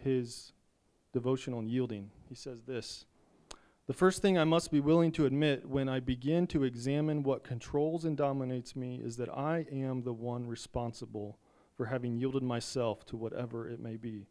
his 0.03 0.53
devotional 1.11 1.59
on 1.59 1.67
yielding. 1.67 2.11
He 2.29 2.35
says 2.35 2.61
this. 2.63 3.05
The 3.85 3.93
first 3.93 4.21
thing 4.21 4.37
I 4.37 4.45
must 4.45 4.71
be 4.71 4.79
willing 4.79 5.11
to 5.13 5.25
admit 5.25 5.67
when 5.67 5.89
I 5.89 5.99
begin 5.99 6.47
to 6.47 6.63
examine 6.63 7.21
what 7.21 7.43
controls 7.43 8.05
and 8.05 8.15
dominates 8.15 8.77
me 8.77 9.01
is 9.03 9.17
that 9.17 9.29
I 9.29 9.65
am 9.69 10.03
the 10.03 10.13
one 10.13 10.47
responsible 10.47 11.37
for 11.75 11.87
having 11.87 12.15
yielded 12.15 12.43
myself 12.43 13.05
to 13.07 13.17
whatever 13.17 13.67
it 13.67 13.81
may 13.81 13.97
be. 13.97 14.27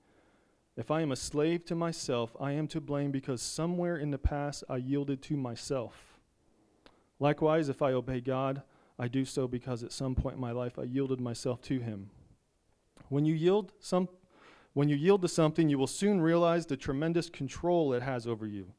If 0.75 0.91
I 0.91 1.03
am 1.03 1.13
a 1.13 1.17
slave 1.17 1.67
to 1.67 1.75
myself, 1.75 2.35
I 2.41 2.53
am 2.53 2.67
to 2.69 2.81
blame 2.81 3.11
because 3.11 3.43
somewhere 3.43 3.99
in 3.99 4.11
the 4.11 4.17
past 4.17 4.65
I 4.71 4.79
yielded 4.79 5.21
to 5.25 5.37
myself. 5.37 6.19
Likewise, 7.21 7.69
if 7.69 7.83
I 7.83 7.93
obey 7.93 8.23
God, 8.23 8.63
I 8.99 9.07
do 9.07 9.27
so 9.27 9.47
because 9.47 9.83
at 9.83 9.93
some 9.93 10.15
point 10.15 10.37
in 10.37 10.41
my 10.41 10.53
life 10.53 10.79
I 10.79 10.85
yielded 10.85 11.21
myself 11.21 11.61
to 11.63 11.79
him. 11.79 12.09
When 13.11 13.27
you 13.27 13.35
yield 13.35 13.73
some 13.81 14.09
when 14.73 14.89
you 14.89 14.97
yield 14.97 15.21
to 15.21 15.29
something, 15.29 15.69
you 15.69 15.77
will 15.77 15.87
soon 15.87 16.23
realize 16.23 16.65
the 16.65 16.79
tremendous 16.79 17.29
control 17.29 17.93
it 17.93 18.03
has 18.03 18.27
over 18.27 18.47
you. 18.47 18.73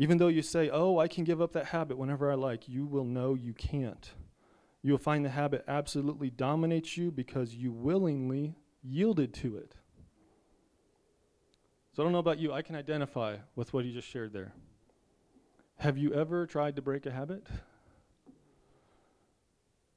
Even 0.00 0.16
though 0.16 0.28
you 0.28 0.42
say, 0.42 0.70
oh, 0.70 0.98
I 0.98 1.08
can 1.08 1.24
give 1.24 1.42
up 1.42 1.52
that 1.52 1.66
habit 1.66 1.98
whenever 1.98 2.30
I 2.30 2.36
like, 2.36 2.68
you 2.68 2.86
will 2.86 3.04
know 3.04 3.34
you 3.34 3.52
can't. 3.52 4.12
You 4.80 4.92
will 4.92 4.98
find 4.98 5.24
the 5.24 5.30
habit 5.30 5.64
absolutely 5.66 6.30
dominates 6.30 6.96
you 6.96 7.10
because 7.10 7.52
you 7.52 7.72
willingly 7.72 8.54
yielded 8.80 9.34
to 9.34 9.56
it. 9.56 9.74
So 11.92 12.02
I 12.02 12.06
don't 12.06 12.12
know 12.12 12.20
about 12.20 12.38
you, 12.38 12.52
I 12.52 12.62
can 12.62 12.76
identify 12.76 13.38
with 13.56 13.72
what 13.72 13.84
he 13.84 13.92
just 13.92 14.06
shared 14.06 14.32
there. 14.32 14.52
Have 15.78 15.98
you 15.98 16.14
ever 16.14 16.46
tried 16.46 16.76
to 16.76 16.82
break 16.82 17.04
a 17.04 17.10
habit? 17.10 17.44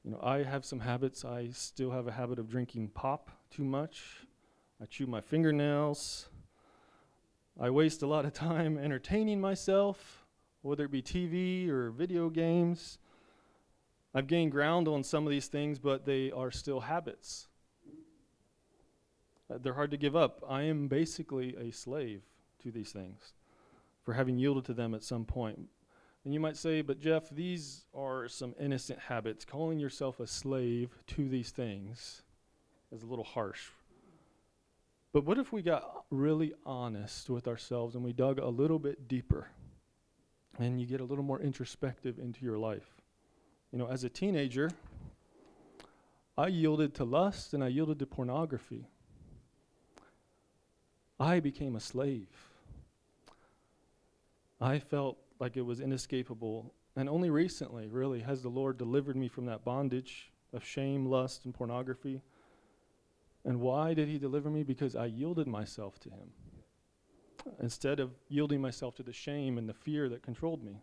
You 0.04 0.12
know, 0.12 0.20
I 0.24 0.42
have 0.42 0.66
some 0.66 0.80
habits. 0.80 1.24
I 1.24 1.50
still 1.50 1.92
have 1.92 2.08
a 2.08 2.12
habit 2.12 2.40
of 2.40 2.50
drinking 2.50 2.90
pop 2.90 3.30
too 3.52 3.64
much. 3.64 4.26
I 4.82 4.86
chew 4.86 5.06
my 5.06 5.22
fingernails. 5.22 6.28
I 7.60 7.70
waste 7.70 8.02
a 8.02 8.08
lot 8.08 8.26
of 8.26 8.34
time 8.34 8.78
entertaining 8.78 9.42
myself, 9.42 10.26
whether 10.62 10.86
it 10.86 10.92
be 10.92 11.02
TV 11.02 11.70
or 11.70 11.92
video 11.92 12.30
games. 12.30 12.98
I've 14.14 14.28
gained 14.28 14.52
ground 14.52 14.88
on 14.88 15.04
some 15.04 15.26
of 15.26 15.32
these 15.32 15.48
things, 15.48 15.80
but 15.80 16.06
they 16.06 16.32
are 16.32 16.52
still 16.52 16.82
habits. 16.82 17.48
Uh, 19.50 19.58
they're 19.62 19.74
hard 19.74 19.92
to 19.92 19.98
give 19.98 20.16
up. 20.16 20.44
I 20.48 20.64
am 20.64 20.88
basically 20.88 21.56
a 21.56 21.72
slave 21.72 22.22
to 22.64 22.72
these 22.72 22.92
things 22.92 23.34
for 24.04 24.14
having 24.14 24.38
yielded 24.38 24.66
to 24.66 24.74
them 24.74 24.94
at 24.96 25.04
some 25.04 25.26
point. 25.26 25.60
And 26.24 26.34
you 26.34 26.40
might 26.40 26.58
say, 26.58 26.82
but 26.82 27.00
Jeff, 27.00 27.30
these 27.30 27.86
are 27.94 28.28
some 28.28 28.54
innocent 28.60 29.00
habits. 29.00 29.44
Calling 29.44 29.80
yourself 29.80 30.20
a 30.20 30.28
slave 30.28 30.96
to 31.08 31.28
these 31.28 31.52
things 31.52 32.22
is 32.92 33.04
a 33.04 33.08
little 33.08 33.26
harsh. 33.26 33.70
But 35.14 35.26
what 35.26 35.38
if 35.38 35.52
we 35.52 35.62
got 35.62 36.06
really 36.10 36.54
honest 36.66 37.30
with 37.30 37.48
ourselves 37.48 37.96
and 37.96 38.04
we 38.04 38.14
dug 38.14 38.40
a 38.40 38.48
little 38.48 38.80
bit 38.80 39.08
deeper 39.08 39.48
and 40.58 40.80
you 40.80 40.88
get 40.88 41.02
a 41.02 41.06
little 41.06 41.24
more 41.24 41.42
introspective 41.42 42.18
into 42.18 42.46
your 42.46 42.58
life? 42.58 43.02
You 43.72 43.80
know, 43.80 43.88
as 43.88 44.04
a 44.04 44.10
teenager, 44.10 44.72
I 46.38 46.48
yielded 46.48 46.94
to 46.96 47.04
lust 47.04 47.54
and 47.54 47.64
I 47.64 47.68
yielded 47.68 48.00
to 48.00 48.06
pornography. 48.06 48.88
I 51.20 51.40
became 51.40 51.76
a 51.76 51.80
slave. 51.80 52.30
I 54.60 54.80
felt 54.80 55.18
like 55.40 55.58
it 55.58 55.62
was 55.62 55.80
inescapable. 55.80 56.74
And 56.96 57.10
only 57.10 57.30
recently, 57.30 57.88
really, 57.88 58.22
has 58.22 58.42
the 58.42 58.50
Lord 58.50 58.78
delivered 58.78 59.16
me 59.16 59.28
from 59.28 59.46
that 59.46 59.66
bondage 59.66 60.32
of 60.54 60.64
shame, 60.64 61.06
lust, 61.06 61.46
and 61.46 61.54
pornography. 61.54 62.22
And 63.44 63.60
why 63.60 63.94
did 63.94 64.08
He 64.08 64.18
deliver 64.18 64.50
me? 64.50 64.64
Because 64.64 64.96
I 64.96 65.06
yielded 65.06 65.48
myself 65.48 66.00
to 66.02 66.10
Him 66.10 66.32
instead 67.60 68.00
of 68.00 68.12
yielding 68.30 68.62
myself 68.62 68.96
to 68.96 69.04
the 69.04 69.14
shame 69.14 69.58
and 69.58 69.68
the 69.68 69.74
fear 69.74 70.08
that 70.10 70.22
controlled 70.22 70.64
me. 70.64 70.82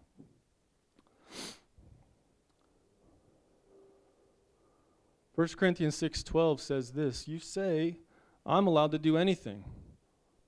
1 5.35 5.47
Corinthians 5.57 5.95
6:12 5.95 6.59
says 6.59 6.91
this, 6.91 7.29
you 7.29 7.39
say, 7.39 7.99
I'm 8.45 8.67
allowed 8.67 8.91
to 8.91 8.99
do 8.99 9.17
anything, 9.17 9.63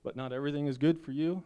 but 0.03 0.17
not 0.17 0.33
everything 0.33 0.67
is 0.67 0.77
good 0.77 0.99
for 0.99 1.13
you. 1.13 1.43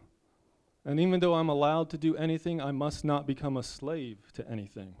And 0.84 0.98
even 0.98 1.20
though 1.20 1.34
I'm 1.34 1.48
allowed 1.48 1.90
to 1.90 1.98
do 1.98 2.16
anything, 2.16 2.60
I 2.60 2.72
must 2.72 3.04
not 3.04 3.26
become 3.26 3.56
a 3.56 3.62
slave 3.62 4.32
to 4.34 4.50
anything. 4.50 4.96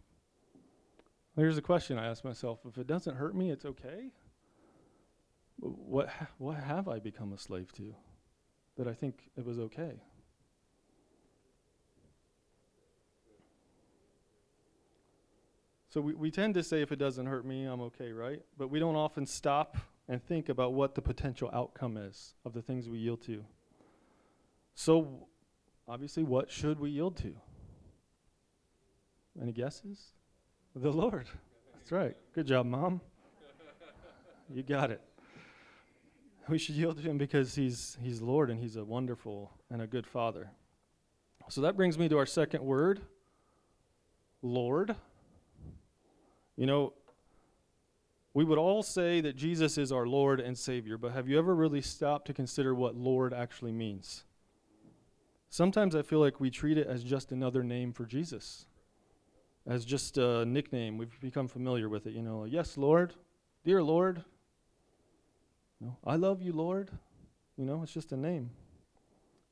Here's 1.34 1.58
a 1.58 1.62
question 1.62 1.98
I 1.98 2.06
ask 2.06 2.24
myself, 2.24 2.60
if 2.66 2.78
it 2.78 2.86
doesn't 2.86 3.16
hurt 3.16 3.34
me, 3.34 3.50
it's 3.50 3.64
okay? 3.64 4.12
What 5.58 6.10
what 6.38 6.56
have 6.58 6.88
I 6.88 6.98
become 6.98 7.32
a 7.32 7.38
slave 7.38 7.72
to 7.74 7.94
that 8.76 8.86
I 8.86 8.92
think 8.92 9.30
it 9.36 9.44
was 9.44 9.58
okay? 9.58 10.02
So 15.88 16.02
we, 16.02 16.14
we 16.14 16.30
tend 16.30 16.52
to 16.54 16.62
say 16.62 16.82
if 16.82 16.92
it 16.92 16.98
doesn't 16.98 17.24
hurt 17.24 17.46
me, 17.46 17.64
I'm 17.64 17.80
okay, 17.80 18.12
right? 18.12 18.42
But 18.58 18.68
we 18.68 18.78
don't 18.78 18.96
often 18.96 19.24
stop 19.24 19.78
and 20.08 20.22
think 20.22 20.50
about 20.50 20.74
what 20.74 20.94
the 20.94 21.00
potential 21.00 21.50
outcome 21.54 21.96
is 21.96 22.34
of 22.44 22.52
the 22.52 22.60
things 22.60 22.86
we 22.86 22.98
yield 22.98 23.22
to. 23.22 23.42
So, 24.74 25.26
obviously, 25.88 26.22
what 26.22 26.50
should 26.50 26.78
we 26.78 26.90
yield 26.90 27.16
to? 27.22 27.34
Any 29.40 29.52
guesses? 29.52 30.12
The 30.74 30.90
Lord. 30.90 31.28
That's 31.74 31.90
right. 31.90 32.14
Good 32.34 32.46
job, 32.46 32.66
Mom. 32.66 33.00
You 34.52 34.62
got 34.62 34.90
it. 34.90 35.00
We 36.48 36.58
should 36.58 36.76
yield 36.76 36.96
to 36.98 37.02
Him 37.02 37.18
because 37.18 37.54
He's, 37.56 37.98
he's 38.00 38.22
Lord 38.22 38.50
and 38.50 38.60
He's 38.60 38.76
a 38.76 38.84
wonderful 38.84 39.50
and 39.70 39.82
a 39.82 39.86
good 39.86 40.06
Father. 40.06 40.50
So 41.48 41.60
that 41.62 41.76
brings 41.76 41.98
me 41.98 42.08
to 42.08 42.18
our 42.18 42.26
second 42.26 42.62
word 42.62 43.00
Lord. 44.42 44.94
You 46.56 46.66
know, 46.66 46.92
we 48.32 48.44
would 48.44 48.58
all 48.58 48.82
say 48.82 49.20
that 49.22 49.34
Jesus 49.34 49.76
is 49.76 49.90
our 49.90 50.06
Lord 50.06 50.40
and 50.40 50.56
Savior, 50.56 50.98
but 50.98 51.12
have 51.12 51.28
you 51.28 51.38
ever 51.38 51.54
really 51.54 51.80
stopped 51.80 52.26
to 52.26 52.32
consider 52.32 52.74
what 52.74 52.94
Lord 52.94 53.32
actually 53.34 53.72
means? 53.72 54.24
Sometimes 55.48 55.96
I 55.96 56.02
feel 56.02 56.20
like 56.20 56.38
we 56.38 56.50
treat 56.50 56.78
it 56.78 56.86
as 56.86 57.02
just 57.02 57.32
another 57.32 57.62
name 57.62 57.92
for 57.92 58.04
Jesus, 58.04 58.66
as 59.66 59.84
just 59.84 60.18
a 60.18 60.44
nickname. 60.44 60.98
We've 60.98 61.20
become 61.20 61.48
familiar 61.48 61.88
with 61.88 62.06
it. 62.06 62.12
You 62.12 62.22
know, 62.22 62.44
yes, 62.44 62.76
Lord, 62.76 63.14
dear 63.64 63.82
Lord. 63.82 64.24
No, 65.80 65.96
I 66.04 66.16
love 66.16 66.42
you, 66.42 66.52
Lord. 66.52 66.90
You 67.56 67.64
know, 67.64 67.82
it's 67.82 67.92
just 67.92 68.12
a 68.12 68.16
name. 68.16 68.50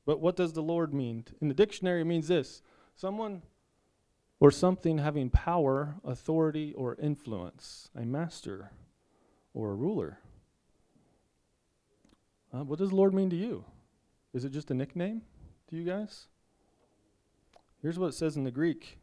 But 0.05 0.19
what 0.19 0.35
does 0.35 0.53
the 0.53 0.61
Lord 0.61 0.93
mean? 0.93 1.25
In 1.41 1.47
the 1.47 1.53
dictionary, 1.53 2.01
it 2.01 2.05
means 2.05 2.27
this 2.27 2.61
someone 2.95 3.41
or 4.39 4.51
something 4.51 4.97
having 4.97 5.29
power, 5.29 5.95
authority, 6.03 6.73
or 6.73 6.95
influence, 7.01 7.89
a 7.95 8.05
master 8.05 8.71
or 9.53 9.71
a 9.71 9.75
ruler. 9.75 10.19
Uh, 12.53 12.63
what 12.63 12.79
does 12.79 12.93
Lord 12.93 13.13
mean 13.13 13.29
to 13.29 13.35
you? 13.35 13.65
Is 14.33 14.45
it 14.45 14.51
just 14.51 14.71
a 14.71 14.73
nickname 14.73 15.21
to 15.69 15.75
you 15.75 15.83
guys? 15.83 16.27
Here's 17.81 17.97
what 17.97 18.07
it 18.07 18.13
says 18.13 18.35
in 18.37 18.43
the 18.43 18.51
Greek 18.51 18.97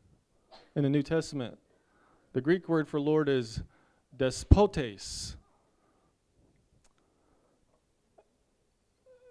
in 0.75 0.83
the 0.83 0.91
New 0.91 1.03
Testament. 1.03 1.59
The 2.33 2.41
Greek 2.41 2.69
word 2.69 2.89
for 2.89 3.01
Lord 3.01 3.29
is 3.29 3.63
despotes. 4.17 5.37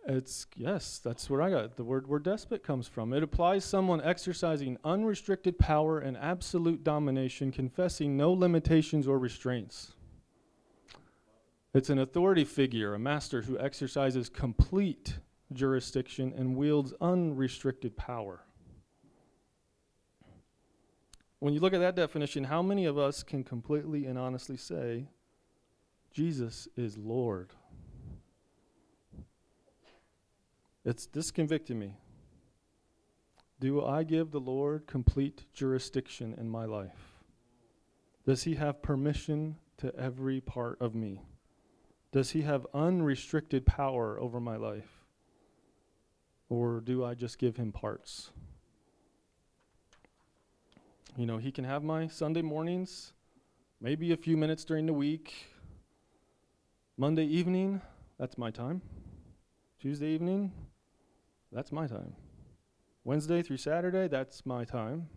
It's 0.08 0.48
yes, 0.56 1.00
that's 1.00 1.30
where 1.30 1.42
I 1.42 1.52
got 1.52 1.76
the 1.78 1.84
word 1.84 2.08
where 2.08 2.20
despot 2.20 2.64
comes 2.64 2.88
from. 2.88 3.14
It 3.14 3.22
applies 3.22 3.64
someone 3.64 4.02
exercising 4.02 4.78
unrestricted 4.84 5.60
power 5.60 6.00
and 6.00 6.18
absolute 6.18 6.84
domination, 6.84 7.52
confessing 7.52 8.18
no 8.18 8.32
limitations 8.34 9.08
or 9.08 9.20
restraints. 9.20 9.94
It's 11.74 11.90
an 11.90 12.00
authority 12.00 12.44
figure, 12.44 12.96
a 12.96 13.00
master 13.00 13.44
who 13.44 13.60
exercises 13.60 14.28
complete 14.28 15.20
jurisdiction 15.54 16.34
and 16.36 16.56
wields 16.56 16.94
unrestricted 17.00 17.96
power. 17.96 18.42
When 21.40 21.54
you 21.54 21.60
look 21.60 21.74
at 21.74 21.80
that 21.80 21.96
definition, 21.96 22.44
how 22.44 22.62
many 22.62 22.86
of 22.86 22.98
us 22.98 23.24
can 23.24 23.44
completely 23.44 24.06
and 24.06 24.18
honestly 24.18 24.58
say, 24.58 25.08
Jesus 26.12 26.68
is 26.76 26.98
Lord? 26.98 27.54
It's 30.84 31.06
disconvicting 31.08 31.76
me. 31.76 31.98
Do 33.60 33.86
I 33.86 34.04
give 34.04 34.32
the 34.32 34.40
Lord 34.40 34.88
complete 34.88 35.46
jurisdiction 35.54 36.34
in 36.40 36.50
my 36.50 36.66
life? 36.66 37.20
Does 38.26 38.44
he 38.44 38.56
have 38.56 38.82
permission 38.82 39.58
to 39.78 39.96
every 39.96 40.42
part 40.42 40.82
of 40.82 40.96
me? 40.96 41.22
Does 42.12 42.32
he 42.32 42.42
have 42.42 42.66
unrestricted 42.74 43.66
power 43.66 44.20
over 44.20 44.40
my 44.40 44.58
life? 44.58 45.06
Or 46.50 46.82
do 46.82 47.06
I 47.06 47.14
just 47.14 47.38
give 47.38 47.58
him 47.58 47.72
parts? 47.72 48.32
You 51.16 51.26
know, 51.26 51.38
he 51.38 51.52
can 51.52 51.64
have 51.64 51.84
my 51.84 52.08
Sunday 52.08 52.42
mornings, 52.42 53.14
maybe 53.80 54.12
a 54.12 54.18
few 54.18 54.36
minutes 54.36 54.66
during 54.66 54.88
the 54.88 54.94
week. 54.94 55.34
Monday 56.98 57.26
evening, 57.26 57.82
that's 58.18 58.38
my 58.38 58.50
time. 58.50 58.82
Tuesday 59.80 60.10
evening, 60.10 60.52
that's 61.52 61.72
my 61.72 61.88
time. 61.88 62.16
Wednesday 63.04 63.42
through 63.42 63.58
Saturday, 63.58 64.08
that's 64.08 64.46
my 64.46 64.64
time. 64.64 65.10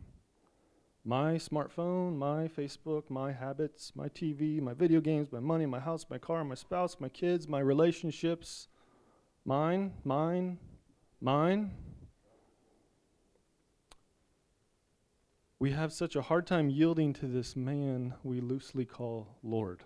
My 1.05 1.35
smartphone, 1.35 2.17
my 2.17 2.49
Facebook, 2.49 3.11
my 3.11 3.31
habits, 3.31 3.93
my 3.95 4.09
TV, 4.09 4.61
my 4.61 4.73
video 4.73 5.01
games, 5.01 5.31
my 5.31 5.41
money, 5.41 5.67
my 5.67 5.81
house, 5.81 6.07
my 6.09 6.17
car, 6.17 6.43
my 6.45 6.55
spouse, 6.55 6.97
my 6.99 7.11
kids, 7.11 7.47
my 7.47 7.61
relationships. 7.61 8.69
Mine, 9.45 9.93
mine, 10.05 10.59
mine. 11.21 11.73
We 15.59 15.73
have 15.73 15.93
such 15.93 16.17
a 16.17 16.23
hard 16.23 16.47
time 16.47 16.71
yielding 16.71 17.13
to 17.15 17.27
this 17.27 17.55
man 17.55 18.15
we 18.23 18.41
loosely 18.41 18.87
call 18.87 19.37
Lord. 19.43 19.83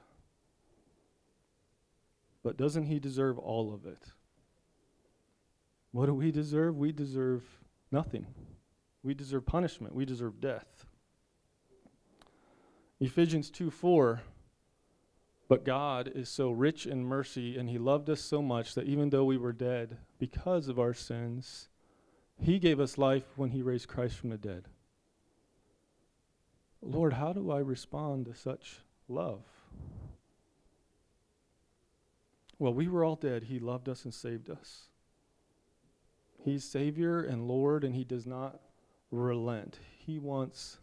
But 2.45 2.57
doesn't 2.57 2.87
he 2.87 3.01
deserve 3.01 3.37
all 3.37 3.75
of 3.75 3.85
it? 3.85 4.13
What 5.93 6.07
do 6.07 6.15
we 6.15 6.31
deserve? 6.31 6.77
We 6.77 6.93
deserve 6.93 7.45
nothing. 7.91 8.27
We 9.03 9.15
deserve 9.15 9.47
punishment. 9.47 9.95
We 9.95 10.05
deserve 10.05 10.41
death. 10.41 10.87
Ephesians 13.01 13.51
2 13.51 13.71
4. 13.71 14.23
But 15.49 15.65
God 15.65 16.13
is 16.15 16.29
so 16.29 16.51
rich 16.51 16.87
in 16.87 17.05
mercy, 17.05 17.57
and 17.57 17.71
He 17.71 17.79
loved 17.79 18.11
us 18.11 18.21
so 18.21 18.43
much 18.43 18.75
that 18.75 18.87
even 18.87 19.09
though 19.09 19.25
we 19.25 19.39
were 19.39 19.53
dead 19.53 19.97
because 20.19 20.69
of 20.69 20.79
our 20.79 20.93
sins, 20.93 21.69
He 22.39 22.59
gave 22.59 22.79
us 22.79 22.99
life 22.99 23.25
when 23.37 23.51
He 23.51 23.63
raised 23.63 23.89
Christ 23.89 24.17
from 24.17 24.29
the 24.29 24.37
dead. 24.37 24.69
Lord, 26.83 27.15
how 27.15 27.33
do 27.33 27.51
I 27.51 27.59
respond 27.59 28.27
to 28.27 28.35
such 28.35 28.81
love? 29.09 29.43
Well, 32.59 32.75
we 32.75 32.89
were 32.89 33.05
all 33.05 33.17
dead. 33.17 33.45
He 33.45 33.59
loved 33.59 33.89
us 33.89 34.05
and 34.05 34.13
saved 34.13 34.51
us. 34.51 34.89
He's 36.49 36.65
Savior 36.65 37.21
and 37.21 37.47
Lord, 37.47 37.85
and 37.85 37.95
He 37.95 38.05
does 38.05 38.27
not 38.27 38.61
relent. 39.11 39.79
He 39.99 40.19
wants 40.19 40.79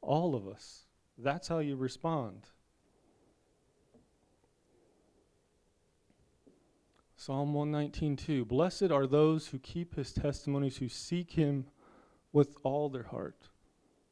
all 0.00 0.34
of 0.34 0.48
us. 0.48 0.86
That's 1.18 1.48
how 1.48 1.58
you 1.58 1.76
respond. 1.76 2.48
Psalm 7.16 7.54
119:2 7.54 8.46
Blessed 8.46 8.90
are 8.90 9.06
those 9.06 9.48
who 9.48 9.58
keep 9.58 9.96
his 9.96 10.12
testimonies 10.12 10.76
who 10.76 10.88
seek 10.88 11.32
him 11.32 11.66
with 12.32 12.56
all 12.62 12.88
their 12.88 13.02
heart. 13.02 13.48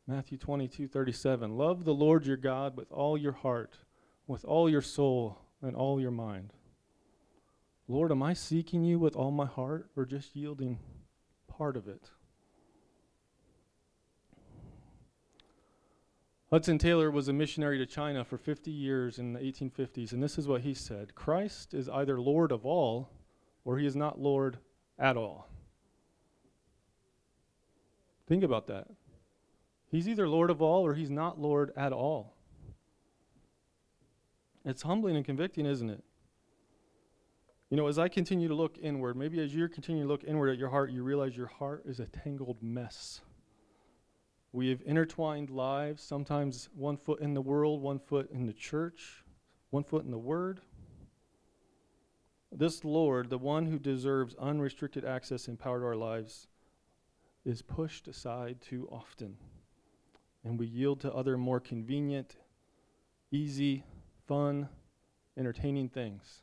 Matthew 0.07 0.37
22:37 0.37 1.57
Love 1.57 1.85
the 1.85 1.95
Lord 1.95 2.27
your 2.27 2.37
God 2.37 2.77
with 2.77 2.91
all 2.91 3.17
your 3.17 3.33
heart, 3.33 3.79
with 4.27 4.45
all 4.45 4.69
your 4.69 4.83
soul, 4.83 5.39
and 5.63 5.77
all 5.77 6.01
your 6.01 6.11
mind. 6.11 6.53
Lord, 7.87 8.11
am 8.11 8.23
I 8.23 8.33
seeking 8.33 8.83
you 8.83 8.99
with 8.99 9.15
all 9.15 9.31
my 9.31 9.47
heart 9.47 9.91
or 9.95 10.07
just 10.07 10.35
yielding 10.35 10.79
part 11.47 11.77
of 11.77 11.87
it? 11.87 12.11
Hudson 16.51 16.79
Taylor 16.79 17.11
was 17.11 17.29
a 17.29 17.33
missionary 17.33 17.79
to 17.79 17.87
China 17.87 18.25
for 18.25 18.39
50 18.39 18.71
years 18.71 19.19
in 19.19 19.33
the 19.33 19.41
1850s, 19.41 20.13
and 20.13 20.23
this 20.23 20.39
is 20.39 20.47
what 20.47 20.61
he 20.61 20.73
said 20.73 21.15
Christ 21.15 21.75
is 21.75 21.89
either 21.89 22.21
Lord 22.21 22.53
of 22.53 22.65
all 22.65 23.11
or 23.65 23.79
he 23.79 23.87
is 23.87 23.97
not 23.97 24.21
Lord 24.21 24.59
at 24.99 25.17
all. 25.17 25.49
Think 28.27 28.45
about 28.45 28.67
that. 28.69 28.87
He's 29.91 30.09
either 30.09 30.29
Lord 30.29 30.51
of 30.51 30.63
all 30.63 30.87
or 30.87 30.95
he's 30.95 31.11
not 31.11 31.41
Lord 31.41 31.73
at 31.77 31.93
all. 31.93 32.37
It's 34.65 34.83
humbling 34.83 35.17
and 35.17 35.25
convicting, 35.25 35.67
isn't 35.67 35.91
it? 35.91 36.05
You 37.75 37.81
know, 37.81 37.89
as 37.89 37.99
I 37.99 38.07
continue 38.07 38.47
to 38.47 38.55
look 38.55 38.79
inward, 38.81 39.17
maybe 39.17 39.41
as 39.41 39.53
you 39.53 39.67
continue 39.67 40.03
to 40.03 40.09
look 40.09 40.23
inward 40.23 40.49
at 40.49 40.59
your 40.59 40.69
heart, 40.69 40.93
you 40.93 41.03
realize 41.03 41.37
your 41.37 41.49
heart 41.49 41.83
is 41.85 41.99
a 41.99 42.07
tangled 42.07 42.63
mess. 42.63 43.21
We 44.53 44.69
have 44.69 44.81
intertwined 44.87 45.51
lives, 45.51 46.01
sometimes 46.01 46.69
one 46.73 46.97
foot 46.97 47.19
in 47.19 47.35
the 47.35 47.41
world, 47.41 47.83
one 47.83 47.99
foot 47.99 48.31
in 48.31 48.47
the 48.47 48.53
church, 48.53 49.25
one 49.71 49.83
foot 49.83 50.05
in 50.05 50.13
the 50.13 50.19
Word. 50.19 50.61
This 52.53 52.85
Lord, 52.85 53.29
the 53.29 53.39
one 53.39 53.67
who 53.67 53.81
deserves 53.81 54.37
unrestricted 54.37 55.05
access 55.05 55.49
and 55.49 55.59
power 55.59 55.81
to 55.81 55.87
our 55.87 55.97
lives, 55.97 56.47
is 57.45 57.61
pushed 57.61 58.07
aside 58.07 58.61
too 58.61 58.89
often. 58.89 59.37
And 60.45 60.61
we 60.61 60.69
yield 60.69 61.01
to 61.01 61.13
other 61.13 61.37
more 61.37 61.59
convenient, 61.59 62.37
easy, 63.33 63.83
fun, 64.29 64.69
entertaining 65.37 65.89
things. 65.89 66.43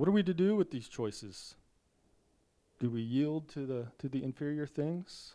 What 0.00 0.08
are 0.08 0.12
we 0.12 0.22
to 0.22 0.32
do 0.32 0.56
with 0.56 0.70
these 0.70 0.88
choices? 0.88 1.56
Do 2.78 2.88
we 2.88 3.02
yield 3.02 3.50
to 3.50 3.66
the 3.66 3.88
to 3.98 4.08
the 4.08 4.24
inferior 4.24 4.66
things? 4.66 5.34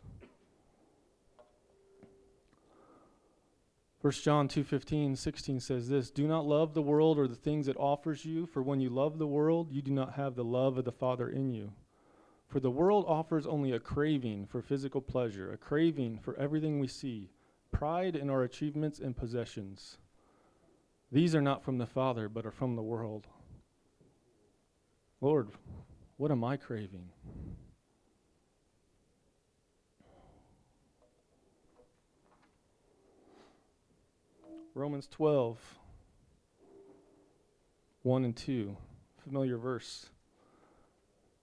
1 4.02 4.12
John 4.24 4.48
2:15, 4.48 5.16
16 5.18 5.60
says 5.60 5.90
this, 5.90 6.10
"Do 6.10 6.28
not 6.28 6.48
love 6.48 6.74
the 6.74 6.82
world 6.82 7.20
or 7.20 7.28
the 7.28 7.36
things 7.36 7.68
it 7.68 7.78
offers 7.78 8.26
you, 8.26 8.48
for 8.48 8.64
when 8.64 8.80
you 8.80 8.90
love 8.90 9.20
the 9.20 9.28
world, 9.28 9.72
you 9.72 9.84
do 9.84 9.92
not 9.92 10.14
have 10.14 10.34
the 10.34 10.44
love 10.44 10.80
of 10.80 10.86
the 10.86 10.92
Father 10.92 11.30
in 11.30 11.54
you. 11.54 11.74
For 12.48 12.60
the 12.60 12.72
world 12.72 13.06
offers 13.08 13.46
only 13.46 13.72
a 13.72 13.80
craving 13.80 14.48
for 14.48 14.64
physical 14.64 15.00
pleasure, 15.00 15.54
a 15.54 15.60
craving 15.60 16.18
for 16.18 16.36
everything 16.38 16.80
we 16.80 16.88
see, 16.88 17.30
pride 17.72 18.16
in 18.16 18.32
our 18.32 18.42
achievements 18.42 19.00
and 19.00 19.16
possessions. 19.16 20.00
These 21.12 21.36
are 21.36 21.42
not 21.42 21.62
from 21.62 21.78
the 21.78 21.86
Father, 21.86 22.28
but 22.28 22.48
are 22.48 22.52
from 22.52 22.76
the 22.76 22.82
world." 22.82 23.28
Lord, 25.22 25.50
what 26.18 26.32
am 26.32 26.44
I 26.44 26.58
craving? 26.58 27.10
Romans 34.74 35.08
12, 35.08 35.58
1 38.04 38.26
and 38.26 38.36
2, 38.36 38.76
familiar 39.24 39.58
verse. 39.58 40.10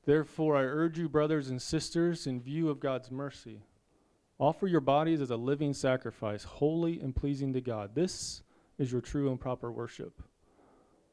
Therefore, 0.05 0.57
I 0.57 0.63
urge 0.63 0.99
you, 0.99 1.09
brothers 1.09 1.49
and 1.49 1.61
sisters, 1.61 2.27
in 2.27 2.43
view 2.43 2.69
of 2.69 2.79
God's 2.79 3.11
mercy, 3.11 3.63
offer 4.39 4.67
your 4.67 4.81
bodies 4.81 5.21
as 5.23 5.31
a 5.31 5.37
living 5.37 5.73
sacrifice, 5.73 6.45
holy 6.45 7.01
and 7.01 7.17
pleasing 7.17 7.55
to 7.55 7.63
God. 7.63 7.95
This 7.95 8.43
is 8.79 8.93
your 8.93 9.01
true 9.01 9.31
and 9.31 9.41
proper 9.41 9.73
worship. 9.73 10.23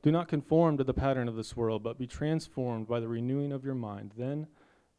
Do 0.02 0.12
not 0.12 0.30
conform 0.30 0.78
to 0.78 0.84
the 0.84 0.94
pattern 0.94 1.28
of 1.28 1.36
this 1.36 1.58
world, 1.58 1.84
but 1.84 1.98
be 1.98 2.08
transformed 2.08 2.88
by 2.88 3.00
the 3.00 3.08
renewing 3.08 3.52
of 3.52 3.66
your 3.66 3.76
mind. 3.76 4.14
Then 4.18 4.48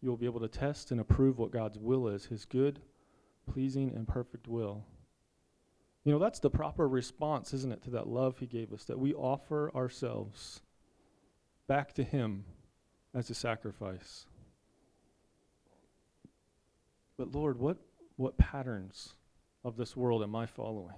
you 0.01 0.11
will 0.11 0.17
be 0.17 0.27
able 0.27 0.41
to 0.41 0.49
test 0.49 0.91
and 0.91 1.01
approve 1.01 1.39
what 1.39 1.51
God's 1.51 1.79
will 1.79 2.09
is, 2.09 2.27
his 2.27 2.45
good, 2.45 2.81
pleasing, 3.51 3.93
and 3.95 4.07
perfect 4.07 4.47
will. 4.47 4.85
You 6.05 6.13
know, 6.13 6.19
that's 6.19 6.39
the 6.39 6.51
proper 6.51 6.89
response, 6.89 7.53
isn't 7.55 7.73
it, 7.73 7.83
to 7.85 7.91
that 7.91 8.09
love 8.09 8.39
he 8.39 8.47
gave 8.47 8.73
us, 8.73 8.85
that 8.85 8.99
we 8.99 9.15
offer 9.15 9.71
ourselves 9.75 10.63
back 11.67 11.93
to 11.95 12.03
him 12.03 12.45
as 13.15 13.31
a 13.31 13.35
sacrifice. 13.35 14.27
But 17.17 17.33
Lord, 17.33 17.59
what, 17.59 17.77
what 18.17 18.39
patterns 18.39 19.15
of 19.63 19.77
this 19.77 19.97
world 19.97 20.23
am 20.23 20.35
I 20.35 20.47
following? 20.47 20.97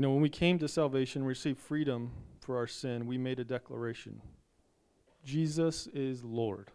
You 0.00 0.06
know, 0.06 0.12
when 0.12 0.22
we 0.22 0.30
came 0.30 0.58
to 0.60 0.66
salvation, 0.66 1.24
received 1.24 1.58
freedom 1.58 2.12
for 2.40 2.56
our 2.56 2.66
sin, 2.66 3.06
we 3.06 3.18
made 3.18 3.38
a 3.38 3.44
declaration 3.44 4.22
Jesus 5.26 5.88
is 5.88 6.24
Lord. 6.24 6.70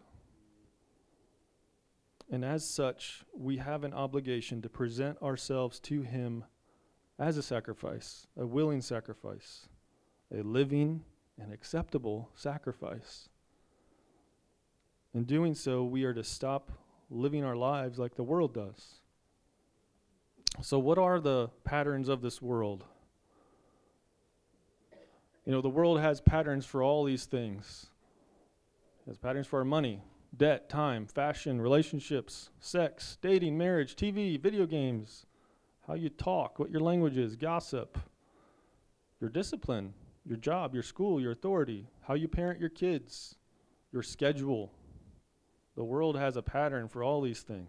And 2.30 2.44
as 2.44 2.64
such, 2.64 3.24
we 3.36 3.56
have 3.56 3.82
an 3.82 3.92
obligation 3.92 4.62
to 4.62 4.68
present 4.68 5.20
ourselves 5.22 5.80
to 5.80 6.02
Him 6.02 6.44
as 7.18 7.36
a 7.36 7.42
sacrifice, 7.42 8.28
a 8.36 8.46
willing 8.46 8.80
sacrifice, 8.80 9.66
a 10.32 10.42
living 10.42 11.02
and 11.36 11.52
acceptable 11.52 12.30
sacrifice. 12.36 13.28
In 15.14 15.24
doing 15.24 15.56
so, 15.56 15.82
we 15.82 16.04
are 16.04 16.14
to 16.14 16.22
stop 16.22 16.70
living 17.10 17.42
our 17.42 17.56
lives 17.56 17.98
like 17.98 18.14
the 18.14 18.22
world 18.22 18.54
does. 18.54 19.00
So, 20.62 20.78
what 20.78 20.96
are 20.96 21.18
the 21.18 21.50
patterns 21.64 22.08
of 22.08 22.22
this 22.22 22.40
world? 22.40 22.84
You 25.46 25.52
know, 25.52 25.62
the 25.62 25.68
world 25.68 26.00
has 26.00 26.20
patterns 26.20 26.66
for 26.66 26.82
all 26.82 27.04
these 27.04 27.24
things. 27.24 27.86
It 29.06 29.10
has 29.10 29.16
patterns 29.16 29.46
for 29.46 29.60
our 29.60 29.64
money, 29.64 30.02
debt, 30.36 30.68
time, 30.68 31.06
fashion, 31.06 31.60
relationships, 31.60 32.50
sex, 32.58 33.16
dating, 33.22 33.56
marriage, 33.56 33.94
TV, 33.94 34.40
video 34.40 34.66
games, 34.66 35.24
how 35.86 35.94
you 35.94 36.08
talk, 36.08 36.58
what 36.58 36.70
your 36.70 36.80
language 36.80 37.16
is, 37.16 37.36
gossip, 37.36 37.96
your 39.20 39.30
discipline, 39.30 39.94
your 40.24 40.36
job, 40.36 40.74
your 40.74 40.82
school, 40.82 41.20
your 41.20 41.30
authority, 41.30 41.86
how 42.02 42.14
you 42.14 42.26
parent 42.26 42.58
your 42.58 42.68
kids, 42.68 43.36
your 43.92 44.02
schedule. 44.02 44.72
The 45.76 45.84
world 45.84 46.18
has 46.18 46.36
a 46.36 46.42
pattern 46.42 46.88
for 46.88 47.04
all 47.04 47.20
these 47.20 47.42
things. 47.42 47.68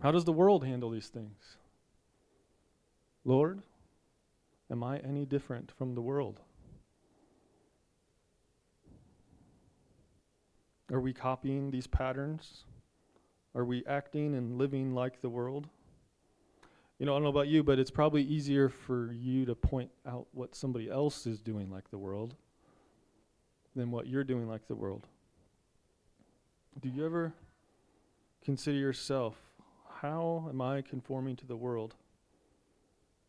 How 0.00 0.10
does 0.10 0.24
the 0.24 0.32
world 0.32 0.64
handle 0.64 0.88
these 0.88 1.08
things? 1.08 1.58
Lord, 3.24 3.62
Am 4.72 4.82
I 4.82 4.96
any 5.00 5.26
different 5.26 5.70
from 5.70 5.94
the 5.94 6.00
world? 6.00 6.40
Are 10.90 11.00
we 11.00 11.12
copying 11.12 11.70
these 11.70 11.86
patterns? 11.86 12.64
Are 13.54 13.66
we 13.66 13.84
acting 13.86 14.34
and 14.34 14.56
living 14.56 14.94
like 14.94 15.20
the 15.20 15.28
world? 15.28 15.68
You 16.98 17.04
know, 17.04 17.12
I 17.12 17.16
don't 17.16 17.24
know 17.24 17.28
about 17.28 17.48
you, 17.48 17.62
but 17.62 17.78
it's 17.78 17.90
probably 17.90 18.22
easier 18.22 18.70
for 18.70 19.12
you 19.12 19.44
to 19.44 19.54
point 19.54 19.90
out 20.06 20.26
what 20.32 20.54
somebody 20.54 20.90
else 20.90 21.26
is 21.26 21.42
doing 21.42 21.70
like 21.70 21.90
the 21.90 21.98
world 21.98 22.34
than 23.76 23.90
what 23.90 24.06
you're 24.06 24.24
doing 24.24 24.48
like 24.48 24.68
the 24.68 24.74
world. 24.74 25.06
Do 26.80 26.88
you 26.88 27.04
ever 27.04 27.34
consider 28.42 28.78
yourself, 28.78 29.36
how 30.00 30.46
am 30.48 30.62
I 30.62 30.80
conforming 30.80 31.36
to 31.36 31.46
the 31.46 31.56
world? 31.56 31.94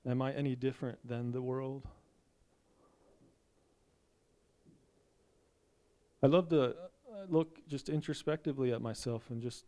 Am 0.06 0.22
I 0.22 0.34
any 0.34 0.56
different 0.56 1.00
than 1.08 1.32
the 1.32 1.42
world? 1.42 1.88
I 6.22 6.28
love 6.28 6.50
to 6.50 6.64
uh, 6.64 6.74
look 7.30 7.60
just 7.68 7.90
introspectively 7.90 8.72
at 8.74 8.82
myself 8.82 9.24
and 9.30 9.42
just 9.42 9.66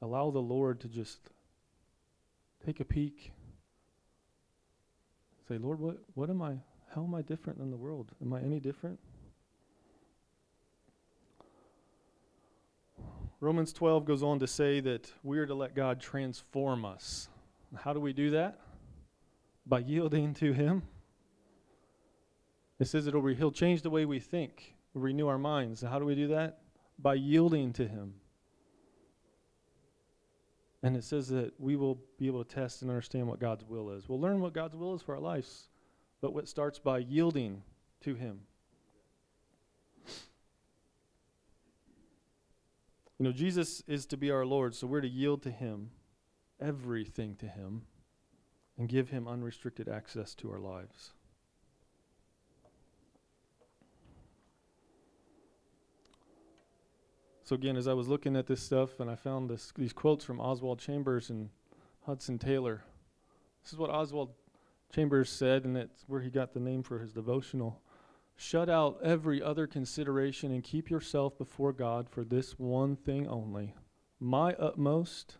allow 0.00 0.30
the 0.30 0.40
Lord 0.40 0.80
to 0.80 0.88
just 0.88 1.20
take 2.64 2.80
a 2.80 2.84
peek. 2.84 3.32
Say, 5.48 5.58
Lord, 5.58 5.80
what, 5.80 5.98
what 6.14 6.30
am 6.30 6.42
I? 6.42 6.58
How 6.94 7.04
am 7.04 7.14
I 7.14 7.22
different 7.22 7.58
than 7.58 7.70
the 7.70 7.76
world? 7.76 8.12
Am 8.20 8.32
I 8.32 8.40
any 8.40 8.60
different? 8.60 8.98
Romans 13.40 13.72
12 13.72 14.04
goes 14.04 14.22
on 14.22 14.38
to 14.38 14.46
say 14.46 14.78
that 14.80 15.10
we 15.24 15.38
are 15.38 15.46
to 15.46 15.54
let 15.54 15.74
God 15.74 16.00
transform 16.00 16.84
us. 16.84 17.28
How 17.76 17.92
do 17.92 17.98
we 17.98 18.12
do 18.12 18.30
that? 18.30 18.60
By 19.66 19.78
yielding 19.80 20.34
to 20.34 20.52
Him. 20.52 20.82
It 22.78 22.86
says 22.86 23.06
it'll 23.06 23.22
re- 23.22 23.34
He'll 23.34 23.52
change 23.52 23.82
the 23.82 23.90
way 23.90 24.04
we 24.04 24.18
think, 24.18 24.74
renew 24.94 25.28
our 25.28 25.38
minds. 25.38 25.82
How 25.82 25.98
do 25.98 26.04
we 26.04 26.14
do 26.14 26.28
that? 26.28 26.58
By 26.98 27.14
yielding 27.14 27.72
to 27.74 27.86
Him. 27.86 28.14
And 30.82 30.96
it 30.96 31.04
says 31.04 31.28
that 31.28 31.52
we 31.60 31.76
will 31.76 32.00
be 32.18 32.26
able 32.26 32.44
to 32.44 32.54
test 32.54 32.82
and 32.82 32.90
understand 32.90 33.28
what 33.28 33.38
God's 33.38 33.64
will 33.64 33.90
is. 33.90 34.08
We'll 34.08 34.20
learn 34.20 34.40
what 34.40 34.52
God's 34.52 34.74
will 34.74 34.94
is 34.94 35.02
for 35.02 35.14
our 35.14 35.20
lives, 35.20 35.68
but 36.20 36.34
what 36.34 36.48
starts 36.48 36.80
by 36.80 36.98
yielding 36.98 37.62
to 38.00 38.14
Him. 38.14 38.40
You 43.18 43.28
know, 43.28 43.32
Jesus 43.32 43.84
is 43.86 44.06
to 44.06 44.16
be 44.16 44.32
our 44.32 44.44
Lord, 44.44 44.74
so 44.74 44.88
we're 44.88 45.00
to 45.00 45.08
yield 45.08 45.42
to 45.44 45.50
Him, 45.52 45.90
everything 46.60 47.36
to 47.36 47.46
Him 47.46 47.82
and 48.78 48.88
give 48.88 49.10
Him 49.10 49.28
unrestricted 49.28 49.88
access 49.88 50.34
to 50.36 50.50
our 50.50 50.58
lives. 50.58 51.12
So, 57.44 57.56
again, 57.56 57.76
as 57.76 57.88
I 57.88 57.92
was 57.92 58.08
looking 58.08 58.36
at 58.36 58.46
this 58.46 58.62
stuff 58.62 59.00
and 59.00 59.10
I 59.10 59.14
found 59.14 59.50
this, 59.50 59.72
these 59.76 59.92
quotes 59.92 60.24
from 60.24 60.40
Oswald 60.40 60.78
Chambers 60.78 61.28
and 61.28 61.50
Hudson 62.06 62.38
Taylor, 62.38 62.84
this 63.62 63.72
is 63.72 63.78
what 63.78 63.90
Oswald 63.90 64.30
Chambers 64.94 65.28
said, 65.28 65.64
and 65.64 65.76
it's 65.76 66.04
where 66.06 66.20
he 66.20 66.30
got 66.30 66.52
the 66.52 66.60
name 66.60 66.82
for 66.82 66.98
his 66.98 67.12
devotional. 67.12 67.80
Shut 68.36 68.68
out 68.68 68.98
every 69.02 69.42
other 69.42 69.66
consideration 69.66 70.52
and 70.52 70.64
keep 70.64 70.90
yourself 70.90 71.36
before 71.36 71.72
God 71.72 72.08
for 72.08 72.24
this 72.24 72.58
one 72.58 72.96
thing 72.96 73.26
only 73.28 73.74
my 74.18 74.54
utmost, 74.54 75.36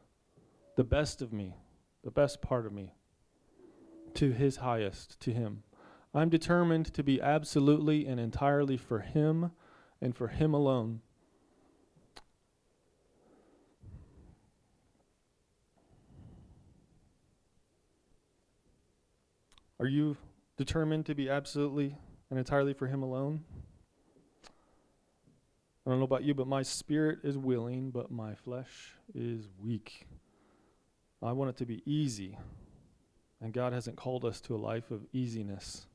the 0.76 0.84
best 0.84 1.22
of 1.22 1.32
me, 1.32 1.54
the 2.02 2.10
best 2.10 2.42
part 2.42 2.66
of 2.66 2.72
me, 2.72 2.92
to 4.16 4.32
His 4.32 4.56
highest, 4.56 5.20
to 5.20 5.32
Him. 5.32 5.62
I'm 6.14 6.28
determined 6.28 6.92
to 6.94 7.02
be 7.02 7.20
absolutely 7.20 8.06
and 8.06 8.20
entirely 8.20 8.76
for 8.76 9.00
Him 9.00 9.52
and 10.00 10.14
for 10.14 10.28
Him 10.28 10.52
alone. 10.52 11.00
Are 19.80 19.86
you 19.86 20.16
determined 20.56 21.06
to 21.06 21.14
be 21.14 21.28
absolutely 21.28 21.96
and 22.30 22.38
entirely 22.38 22.72
for 22.72 22.86
Him 22.86 23.02
alone? 23.02 23.44
I 25.84 25.90
don't 25.90 25.98
know 25.98 26.04
about 26.04 26.22
you, 26.22 26.34
but 26.34 26.46
my 26.46 26.62
spirit 26.62 27.18
is 27.24 27.36
willing, 27.36 27.90
but 27.90 28.10
my 28.10 28.36
flesh 28.36 28.94
is 29.14 29.48
weak. 29.60 30.06
I 31.20 31.32
want 31.32 31.50
it 31.50 31.56
to 31.56 31.66
be 31.66 31.82
easy. 31.84 32.38
And 33.42 33.52
God 33.52 33.72
hasn't 33.72 33.96
called 33.96 34.24
us 34.24 34.40
to 34.42 34.54
a 34.54 34.56
life 34.56 34.92
of 34.92 35.04
easiness. 35.12 35.86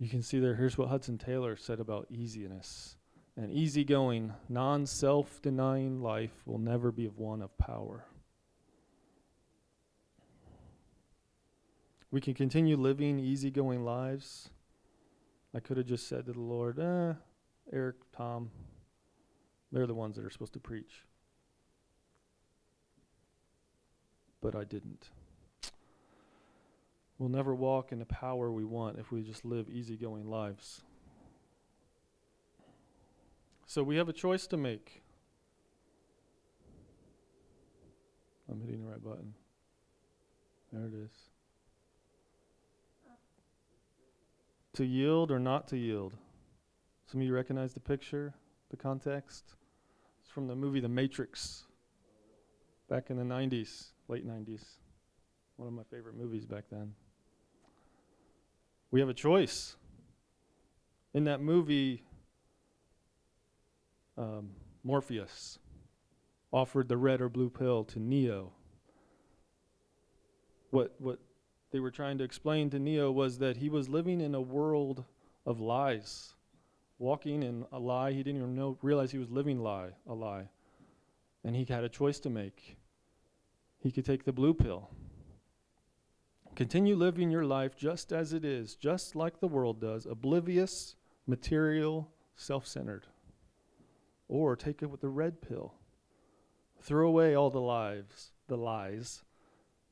You 0.00 0.08
can 0.08 0.22
see 0.22 0.40
there, 0.40 0.56
here's 0.56 0.76
what 0.76 0.88
Hudson 0.88 1.18
Taylor 1.18 1.56
said 1.56 1.78
about 1.78 2.08
easiness. 2.10 2.96
An 3.36 3.50
easygoing, 3.50 4.32
non 4.48 4.86
self 4.86 5.40
denying 5.40 6.02
life 6.02 6.42
will 6.46 6.58
never 6.58 6.90
be 6.90 7.06
one 7.06 7.42
of 7.42 7.56
power. 7.58 8.06
We 12.10 12.20
can 12.20 12.34
continue 12.34 12.76
living 12.76 13.20
easygoing 13.20 13.84
lives. 13.84 14.50
I 15.54 15.60
could 15.60 15.76
have 15.76 15.86
just 15.86 16.08
said 16.08 16.26
to 16.26 16.32
the 16.32 16.40
Lord, 16.40 16.80
eh, 16.80 17.14
Eric, 17.72 17.96
Tom, 18.12 18.50
they're 19.70 19.86
the 19.86 19.94
ones 19.94 20.16
that 20.16 20.24
are 20.24 20.30
supposed 20.30 20.54
to 20.54 20.60
preach. 20.60 21.04
But 24.40 24.56
I 24.56 24.64
didn't. 24.64 25.10
We'll 27.20 27.28
never 27.28 27.54
walk 27.54 27.92
in 27.92 27.98
the 27.98 28.06
power 28.06 28.50
we 28.50 28.64
want 28.64 28.98
if 28.98 29.12
we 29.12 29.20
just 29.20 29.44
live 29.44 29.68
easygoing 29.68 30.30
lives. 30.30 30.80
So 33.66 33.82
we 33.82 33.96
have 33.96 34.08
a 34.08 34.12
choice 34.14 34.46
to 34.46 34.56
make. 34.56 35.02
I'm 38.50 38.62
hitting 38.62 38.80
the 38.80 38.90
right 38.90 39.04
button. 39.04 39.34
There 40.72 40.86
it 40.86 40.94
is. 40.94 41.10
To 44.72 44.84
yield 44.86 45.30
or 45.30 45.38
not 45.38 45.68
to 45.68 45.76
yield. 45.76 46.14
Some 47.04 47.20
of 47.20 47.26
you 47.26 47.34
recognize 47.34 47.74
the 47.74 47.80
picture, 47.80 48.32
the 48.70 48.78
context. 48.78 49.56
It's 50.22 50.30
from 50.30 50.46
the 50.46 50.56
movie 50.56 50.80
The 50.80 50.88
Matrix 50.88 51.64
back 52.88 53.10
in 53.10 53.18
the 53.18 53.24
90s, 53.24 53.88
late 54.08 54.26
90s. 54.26 54.64
One 55.56 55.68
of 55.68 55.74
my 55.74 55.84
favorite 55.90 56.16
movies 56.16 56.46
back 56.46 56.64
then. 56.70 56.94
We 58.90 59.00
have 59.00 59.08
a 59.08 59.14
choice. 59.14 59.76
In 61.14 61.24
that 61.24 61.40
movie, 61.40 62.04
um, 64.16 64.50
Morpheus 64.82 65.58
offered 66.52 66.88
the 66.88 66.96
red 66.96 67.20
or 67.20 67.28
blue 67.28 67.50
pill 67.50 67.84
to 67.84 68.00
Neo. 68.00 68.52
What, 70.70 70.94
what 70.98 71.18
they 71.70 71.80
were 71.80 71.90
trying 71.90 72.18
to 72.18 72.24
explain 72.24 72.70
to 72.70 72.78
Neo 72.78 73.10
was 73.10 73.38
that 73.38 73.56
he 73.56 73.68
was 73.68 73.88
living 73.88 74.20
in 74.20 74.34
a 74.34 74.40
world 74.40 75.04
of 75.46 75.60
lies, 75.60 76.34
walking 76.98 77.42
in 77.42 77.64
a 77.72 77.78
lie. 77.78 78.12
He 78.12 78.22
didn't 78.22 78.40
even 78.40 78.54
know, 78.54 78.76
realize 78.82 79.10
he 79.10 79.18
was 79.18 79.30
living 79.30 79.60
lie, 79.60 79.90
a 80.08 80.14
lie. 80.14 80.48
And 81.44 81.54
he 81.56 81.64
had 81.64 81.84
a 81.84 81.88
choice 81.88 82.20
to 82.20 82.30
make. 82.30 82.76
He 83.78 83.90
could 83.90 84.04
take 84.04 84.24
the 84.24 84.32
blue 84.32 84.52
pill. 84.52 84.90
Continue 86.56 86.96
living 86.96 87.30
your 87.30 87.44
life 87.44 87.76
just 87.76 88.12
as 88.12 88.32
it 88.32 88.44
is, 88.44 88.74
just 88.74 89.16
like 89.16 89.40
the 89.40 89.48
world 89.48 89.80
does, 89.80 90.06
oblivious, 90.06 90.96
material, 91.26 92.10
self 92.34 92.66
centered. 92.66 93.06
Or 94.28 94.56
take 94.56 94.82
it 94.82 94.90
with 94.90 95.00
the 95.00 95.08
red 95.08 95.40
pill. 95.40 95.74
Throw 96.80 97.08
away 97.08 97.34
all 97.34 97.50
the 97.50 97.60
lives, 97.60 98.32
the 98.48 98.56
lies, 98.56 99.22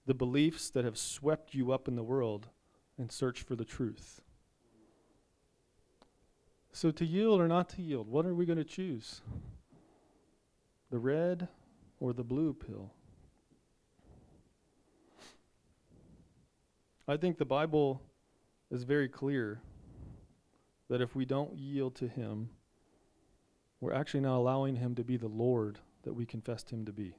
the 0.06 0.14
beliefs 0.14 0.70
that 0.70 0.84
have 0.84 0.96
swept 0.96 1.54
you 1.54 1.72
up 1.72 1.86
in 1.86 1.96
the 1.96 2.02
world 2.02 2.48
and 2.96 3.12
search 3.12 3.42
for 3.42 3.54
the 3.54 3.64
truth. 3.64 4.20
So, 6.72 6.90
to 6.90 7.04
yield 7.04 7.40
or 7.40 7.48
not 7.48 7.68
to 7.70 7.82
yield, 7.82 8.08
what 8.08 8.26
are 8.26 8.34
we 8.34 8.46
going 8.46 8.58
to 8.58 8.64
choose? 8.64 9.20
The 10.90 10.98
red 10.98 11.48
or 12.00 12.12
the 12.12 12.24
blue 12.24 12.54
pill? 12.54 12.92
I 17.10 17.16
think 17.16 17.38
the 17.38 17.46
Bible 17.46 18.02
is 18.70 18.82
very 18.82 19.08
clear 19.08 19.62
that 20.90 21.00
if 21.00 21.16
we 21.16 21.24
don't 21.24 21.56
yield 21.56 21.94
to 21.96 22.06
Him, 22.06 22.50
we're 23.80 23.94
actually 23.94 24.20
not 24.20 24.36
allowing 24.36 24.76
Him 24.76 24.94
to 24.96 25.02
be 25.02 25.16
the 25.16 25.26
Lord 25.26 25.78
that 26.02 26.12
we 26.12 26.26
confessed 26.26 26.68
Him 26.68 26.84
to 26.84 26.92
be. 26.92 27.14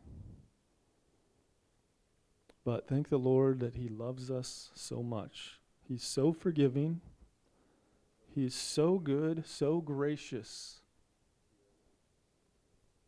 But 2.64 2.88
thank 2.88 3.10
the 3.10 3.18
Lord 3.18 3.62
that 3.62 3.74
He 3.74 3.88
loves 3.88 4.30
us 4.30 4.70
so 4.76 5.02
much. 5.02 5.60
He's 5.82 6.04
so 6.04 6.34
forgiving. 6.34 7.02
He 8.36 8.46
is 8.46 8.54
so 8.54 9.00
good, 9.00 9.44
so 9.48 9.82
gracious. 9.82 10.82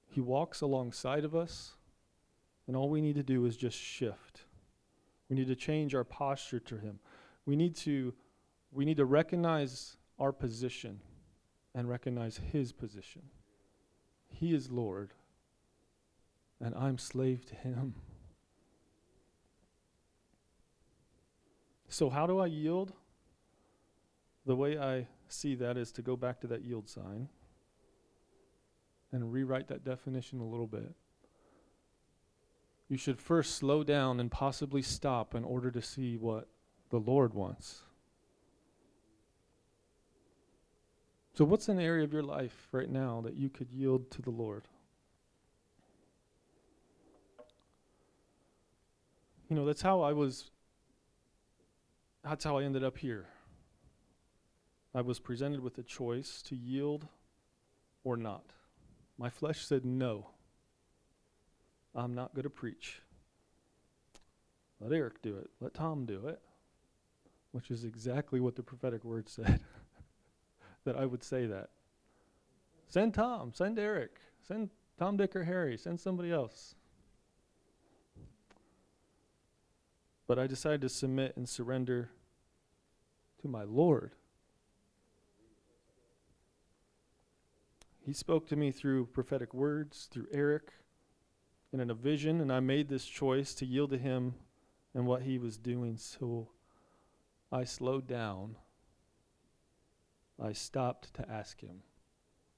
He 0.07 0.19
walks 0.19 0.61
alongside 0.61 1.25
of 1.25 1.35
us, 1.35 1.75
and 2.65 2.75
all 2.75 2.89
we 2.89 3.01
need 3.01 3.15
to 3.17 3.23
do 3.23 3.45
is 3.45 3.55
just 3.55 3.77
shift. 3.77 4.45
We 5.31 5.37
need 5.37 5.47
to 5.47 5.55
change 5.55 5.95
our 5.95 6.03
posture 6.03 6.59
to 6.59 6.77
Him. 6.77 6.99
We 7.45 7.55
need 7.55 7.73
to, 7.77 8.13
we 8.69 8.83
need 8.83 8.97
to 8.97 9.05
recognize 9.05 9.95
our 10.19 10.33
position 10.33 10.99
and 11.73 11.87
recognize 11.87 12.35
His 12.51 12.73
position. 12.73 13.21
He 14.27 14.53
is 14.53 14.69
Lord, 14.69 15.13
and 16.59 16.75
I'm 16.75 16.97
slave 16.97 17.45
to 17.45 17.55
Him. 17.55 17.95
So, 21.87 22.09
how 22.09 22.27
do 22.27 22.39
I 22.39 22.47
yield? 22.47 22.91
The 24.45 24.57
way 24.57 24.77
I 24.77 25.07
see 25.29 25.55
that 25.55 25.77
is 25.77 25.93
to 25.93 26.01
go 26.01 26.17
back 26.17 26.41
to 26.41 26.47
that 26.47 26.65
yield 26.65 26.89
sign 26.89 27.29
and 29.13 29.31
rewrite 29.31 29.69
that 29.69 29.85
definition 29.85 30.41
a 30.41 30.45
little 30.45 30.67
bit. 30.67 30.93
You 32.91 32.97
should 32.97 33.21
first 33.21 33.56
slow 33.56 33.86
down 33.86 34.19
and 34.19 34.30
possibly 34.30 34.82
stop 34.82 35.34
in 35.34 35.45
order 35.45 35.71
to 35.71 35.82
see 35.82 36.17
what 36.17 36.49
the 36.89 36.97
Lord 36.97 37.34
wants. 37.34 37.84
So, 41.34 41.45
what's 41.45 41.69
an 41.69 41.80
area 41.80 42.04
of 42.04 42.12
your 42.12 42.21
life 42.21 42.67
right 42.73 42.89
now 42.89 43.21
that 43.21 43.36
you 43.36 43.47
could 43.47 43.71
yield 43.71 44.12
to 44.12 44.21
the 44.21 44.30
Lord? 44.30 44.67
You 49.47 49.56
know, 49.56 49.65
that's 49.65 49.82
how 49.82 50.01
I 50.01 50.12
was 50.12 50.51
that's 52.25 52.43
how 52.43 52.58
I 52.58 52.63
ended 52.63 52.84
up 52.84 52.97
here. 52.97 53.27
I 54.93 54.99
was 54.99 55.17
presented 55.17 55.62
with 55.62 55.77
a 55.77 55.84
choice 55.84 56.41
to 56.41 56.58
yield 56.58 57.08
or 58.04 58.17
not. 58.17 58.47
My 59.17 59.30
flesh 59.30 59.65
said, 59.65 59.86
No, 59.86 60.27
I'm 61.95 62.13
not 62.13 62.34
going 62.34 62.43
to 62.43 62.49
preach. 62.49 63.01
Let 64.80 64.93
Eric 64.93 65.21
do 65.21 65.38
it. 65.38 65.49
Let 65.60 65.73
Tom 65.73 66.06
do 66.06 66.27
it. 66.27 66.39
Which 67.51 67.69
is 67.69 67.84
exactly 67.84 68.39
what 68.39 68.56
the 68.56 68.63
prophetic 68.63 69.04
word 69.04 69.27
said 69.30 69.60
that 70.86 70.95
I 70.95 71.06
would 71.06 71.23
say 71.23 71.45
that. 71.45 71.69
Send 72.88 73.13
Tom, 73.13 73.51
send 73.54 73.80
Eric, 73.80 74.19
send 74.45 74.69
Tom, 74.97 75.15
Dick, 75.17 75.36
or 75.36 75.43
Harry, 75.43 75.77
send 75.77 75.99
somebody 75.99 76.32
else. 76.32 76.75
But 80.27 80.39
I 80.39 80.47
decided 80.47 80.82
to 80.82 80.89
submit 80.89 81.38
and 81.38 81.47
surrender 81.47 82.10
to 83.41 83.47
my 83.47 83.63
Lord. 83.63 84.15
He 88.06 88.13
spoke 88.13 88.47
to 88.47 88.56
me 88.56 88.71
through 88.71 89.08
prophetic 89.08 89.54
words, 89.54 90.08
through 90.12 90.27
Eric, 90.32 90.71
and 91.71 91.81
in 91.81 91.89
a 91.89 91.95
vision, 91.95 92.41
and 92.41 92.51
I 92.51 92.60
made 92.60 92.89
this 92.89 93.05
choice 93.05 93.53
to 93.55 93.65
yield 93.65 93.91
to 93.91 93.97
him 93.97 94.36
and 94.93 95.05
what 95.05 95.21
he 95.21 95.38
was 95.38 95.57
doing. 95.57 95.97
So 95.97 96.49
I 97.51 97.63
slowed 97.63 98.07
down. 98.07 98.57
I 100.41 100.53
stopped 100.53 101.13
to 101.15 101.29
ask 101.29 101.62
him. 101.62 101.84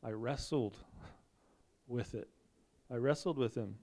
I 0.03 0.11
wrestled 0.11 0.77
with 1.87 2.15
it. 2.15 2.29
I 2.91 2.95
wrestled 2.95 3.37
with 3.37 3.55
him. 3.55 3.75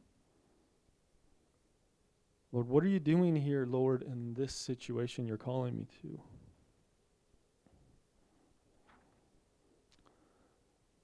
Lord, 2.52 2.68
what 2.68 2.82
are 2.82 2.88
you 2.88 2.98
doing 2.98 3.36
here, 3.36 3.64
Lord, 3.64 4.02
in 4.02 4.34
this 4.34 4.52
situation 4.52 5.26
you're 5.26 5.36
calling 5.36 5.76
me 5.76 5.86
to? 6.02 6.20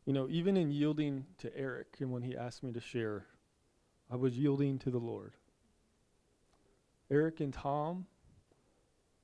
You 0.05 0.13
know, 0.13 0.27
even 0.29 0.57
in 0.57 0.71
yielding 0.71 1.27
to 1.39 1.57
Eric 1.57 1.97
and 2.01 2.11
when 2.13 2.23
he 2.23 2.37
asked 2.37 2.63
me 2.63 2.73
to 2.73 2.81
share, 2.81 3.27
I 4.11 4.17
was 4.17 4.39
yielding 4.39 4.79
to 4.81 4.91
the 4.91 4.99
Lord. 4.99 5.35
Eric 7.11 7.41
and 7.41 7.53
Tom 7.53 8.07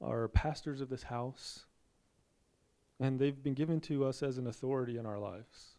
are 0.01 0.29
pastors 0.29 0.81
of 0.81 0.88
this 0.88 1.05
house, 1.05 1.66
and 2.99 3.18
they've 3.18 3.42
been 3.42 3.55
given 3.55 3.81
to 3.83 4.05
us 4.05 4.23
as 4.23 4.38
an 4.38 4.47
authority 4.47 4.99
in 4.99 5.07
our 5.07 5.18
lives. 5.18 5.77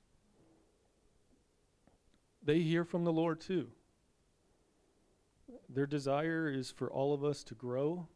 They 2.43 2.59
hear 2.59 2.83
from 2.83 3.03
the 3.03 3.13
Lord 3.13 3.39
too. 3.39 3.69
Their 5.69 5.85
desire 5.85 6.49
is 6.49 6.71
for 6.71 6.91
all 6.91 7.13
of 7.13 7.23
us 7.23 7.43
to 7.45 7.55
grow. 7.55 8.07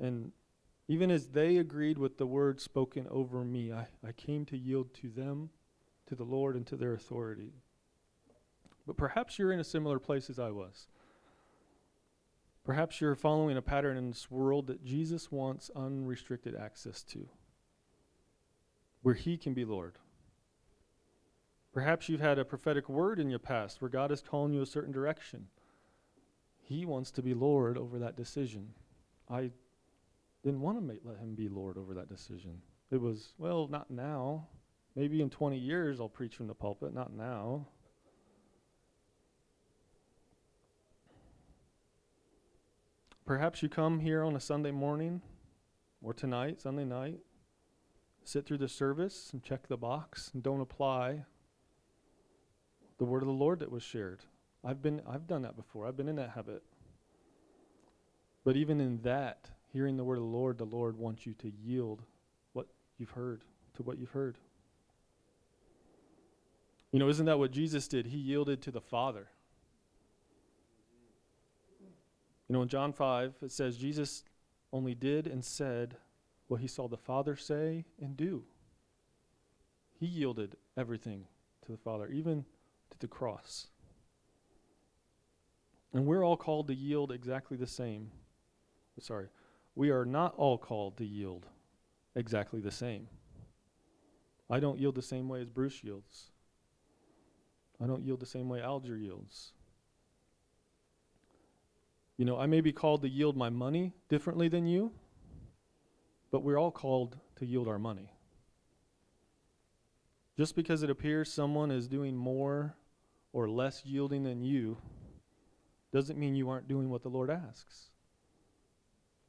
And 0.00 0.32
even 0.86 1.10
as 1.10 1.28
they 1.28 1.56
agreed 1.56 1.98
with 1.98 2.18
the 2.18 2.26
word 2.26 2.60
spoken 2.60 3.06
over 3.10 3.44
me, 3.44 3.72
I, 3.72 3.88
I 4.06 4.12
came 4.12 4.44
to 4.46 4.56
yield 4.56 4.94
to 4.94 5.08
them, 5.08 5.50
to 6.06 6.14
the 6.14 6.24
Lord, 6.24 6.56
and 6.56 6.66
to 6.68 6.76
their 6.76 6.94
authority. 6.94 7.52
But 8.88 8.96
perhaps 8.96 9.38
you're 9.38 9.52
in 9.52 9.60
a 9.60 9.64
similar 9.64 9.98
place 9.98 10.30
as 10.30 10.38
I 10.38 10.50
was. 10.50 10.88
Perhaps 12.64 13.02
you're 13.02 13.14
following 13.14 13.58
a 13.58 13.62
pattern 13.62 13.98
in 13.98 14.08
this 14.08 14.30
world 14.30 14.66
that 14.68 14.82
Jesus 14.82 15.30
wants 15.30 15.70
unrestricted 15.76 16.56
access 16.56 17.02
to, 17.02 17.28
where 19.02 19.14
He 19.14 19.36
can 19.36 19.52
be 19.52 19.66
Lord. 19.66 19.98
Perhaps 21.70 22.08
you've 22.08 22.22
had 22.22 22.38
a 22.38 22.46
prophetic 22.46 22.88
word 22.88 23.20
in 23.20 23.28
your 23.28 23.38
past 23.38 23.82
where 23.82 23.90
God 23.90 24.10
is 24.10 24.22
calling 24.22 24.54
you 24.54 24.62
a 24.62 24.66
certain 24.66 24.92
direction. 24.92 25.48
He 26.62 26.86
wants 26.86 27.10
to 27.10 27.22
be 27.22 27.34
Lord 27.34 27.76
over 27.76 27.98
that 27.98 28.16
decision. 28.16 28.70
I 29.28 29.50
didn't 30.42 30.62
want 30.62 30.78
to 30.78 30.82
make, 30.82 31.00
let 31.04 31.18
him 31.18 31.34
be 31.34 31.50
Lord 31.50 31.76
over 31.76 31.92
that 31.92 32.08
decision. 32.08 32.62
It 32.90 33.02
was, 33.02 33.34
well, 33.36 33.68
not 33.68 33.90
now. 33.90 34.48
Maybe 34.96 35.20
in 35.20 35.28
20 35.28 35.58
years 35.58 36.00
I'll 36.00 36.08
preach 36.08 36.36
from 36.36 36.46
the 36.46 36.54
pulpit, 36.54 36.94
not 36.94 37.12
now. 37.12 37.66
Perhaps 43.28 43.62
you 43.62 43.68
come 43.68 44.00
here 44.00 44.24
on 44.24 44.36
a 44.36 44.40
Sunday 44.40 44.70
morning 44.70 45.20
or 46.00 46.14
tonight, 46.14 46.62
Sunday 46.62 46.86
night, 46.86 47.18
sit 48.24 48.46
through 48.46 48.56
the 48.56 48.70
service 48.70 49.28
and 49.34 49.42
check 49.42 49.68
the 49.68 49.76
box 49.76 50.30
and 50.32 50.42
don't 50.42 50.62
apply 50.62 51.26
the 52.96 53.04
word 53.04 53.22
of 53.22 53.26
the 53.26 53.34
Lord 53.34 53.58
that 53.58 53.70
was 53.70 53.82
shared. 53.82 54.20
I've 54.64 54.80
been 54.80 55.02
I've 55.06 55.26
done 55.26 55.42
that 55.42 55.56
before. 55.56 55.86
I've 55.86 55.94
been 55.94 56.08
in 56.08 56.16
that 56.16 56.30
habit. 56.30 56.62
But 58.44 58.56
even 58.56 58.80
in 58.80 59.02
that, 59.02 59.50
hearing 59.74 59.98
the 59.98 60.04
word 60.04 60.16
of 60.16 60.24
the 60.24 60.30
Lord, 60.30 60.56
the 60.56 60.64
Lord 60.64 60.96
wants 60.96 61.26
you 61.26 61.34
to 61.34 61.52
yield 61.62 62.00
what 62.54 62.68
you've 62.96 63.10
heard 63.10 63.42
to 63.74 63.82
what 63.82 63.98
you've 63.98 64.12
heard. 64.12 64.38
You 66.92 66.98
know, 66.98 67.10
isn't 67.10 67.26
that 67.26 67.38
what 67.38 67.50
Jesus 67.50 67.88
did? 67.88 68.06
He 68.06 68.16
yielded 68.16 68.62
to 68.62 68.70
the 68.70 68.80
Father. 68.80 69.28
You 72.48 72.54
know, 72.54 72.62
in 72.62 72.68
John 72.68 72.92
5, 72.92 73.34
it 73.42 73.52
says 73.52 73.76
Jesus 73.76 74.24
only 74.72 74.94
did 74.94 75.26
and 75.26 75.44
said 75.44 75.96
what 76.46 76.60
he 76.60 76.66
saw 76.66 76.88
the 76.88 76.96
Father 76.96 77.36
say 77.36 77.84
and 78.00 78.16
do. 78.16 78.44
He 79.98 80.06
yielded 80.06 80.56
everything 80.76 81.26
to 81.66 81.72
the 81.72 81.78
Father, 81.78 82.08
even 82.08 82.44
to 82.90 82.98
the 82.98 83.08
cross. 83.08 83.68
And 85.92 86.06
we're 86.06 86.24
all 86.24 86.36
called 86.36 86.68
to 86.68 86.74
yield 86.74 87.12
exactly 87.12 87.56
the 87.56 87.66
same. 87.66 88.10
Sorry. 89.00 89.28
We 89.74 89.90
are 89.90 90.04
not 90.04 90.34
all 90.36 90.58
called 90.58 90.96
to 90.98 91.04
yield 91.04 91.46
exactly 92.14 92.60
the 92.60 92.70
same. 92.70 93.08
I 94.50 94.60
don't 94.60 94.78
yield 94.78 94.94
the 94.94 95.02
same 95.02 95.28
way 95.28 95.40
as 95.40 95.50
Bruce 95.50 95.84
yields. 95.84 96.30
I 97.80 97.86
don't 97.86 98.02
yield 98.02 98.20
the 98.20 98.26
same 98.26 98.48
way 98.48 98.60
Alger 98.60 98.96
yields. 98.96 99.52
You 102.18 102.24
know, 102.24 102.36
I 102.36 102.46
may 102.46 102.60
be 102.60 102.72
called 102.72 103.02
to 103.02 103.08
yield 103.08 103.36
my 103.36 103.48
money 103.48 103.94
differently 104.08 104.48
than 104.48 104.66
you, 104.66 104.90
but 106.32 106.42
we're 106.42 106.58
all 106.58 106.72
called 106.72 107.16
to 107.36 107.46
yield 107.46 107.68
our 107.68 107.78
money. 107.78 108.12
Just 110.36 110.56
because 110.56 110.82
it 110.82 110.90
appears 110.90 111.32
someone 111.32 111.70
is 111.70 111.86
doing 111.86 112.16
more 112.16 112.74
or 113.32 113.48
less 113.48 113.84
yielding 113.84 114.24
than 114.24 114.42
you 114.42 114.78
doesn't 115.92 116.18
mean 116.18 116.34
you 116.34 116.50
aren't 116.50 116.68
doing 116.68 116.90
what 116.90 117.02
the 117.02 117.08
Lord 117.08 117.30
asks. 117.30 117.90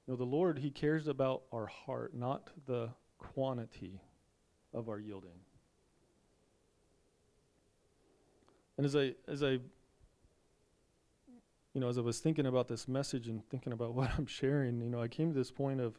You 0.06 0.14
know, 0.14 0.18
the 0.18 0.24
Lord, 0.24 0.58
He 0.58 0.72
cares 0.72 1.08
about 1.08 1.44
our 1.54 1.68
heart, 1.68 2.16
not 2.16 2.50
the 2.66 2.90
quantity 3.20 4.02
of 4.74 4.90
our 4.90 5.00
yielding. 5.00 5.40
And 8.78 8.86
as 8.86 8.96
I 8.96 9.14
as 9.28 9.44
I 9.44 9.60
you 11.74 11.82
know, 11.82 11.88
as 11.88 11.98
I 11.98 12.02
was 12.02 12.20
thinking 12.20 12.46
about 12.46 12.68
this 12.68 12.88
message 12.88 13.28
and 13.28 13.48
thinking 13.50 13.74
about 13.74 13.94
what 13.96 14.10
I'm 14.18 14.26
sharing, 14.26 14.82
you 14.82 14.90
know, 14.90 15.02
I 15.02 15.08
came 15.08 15.32
to 15.32 15.38
this 15.38 15.52
point 15.52 15.82
of 15.82 15.98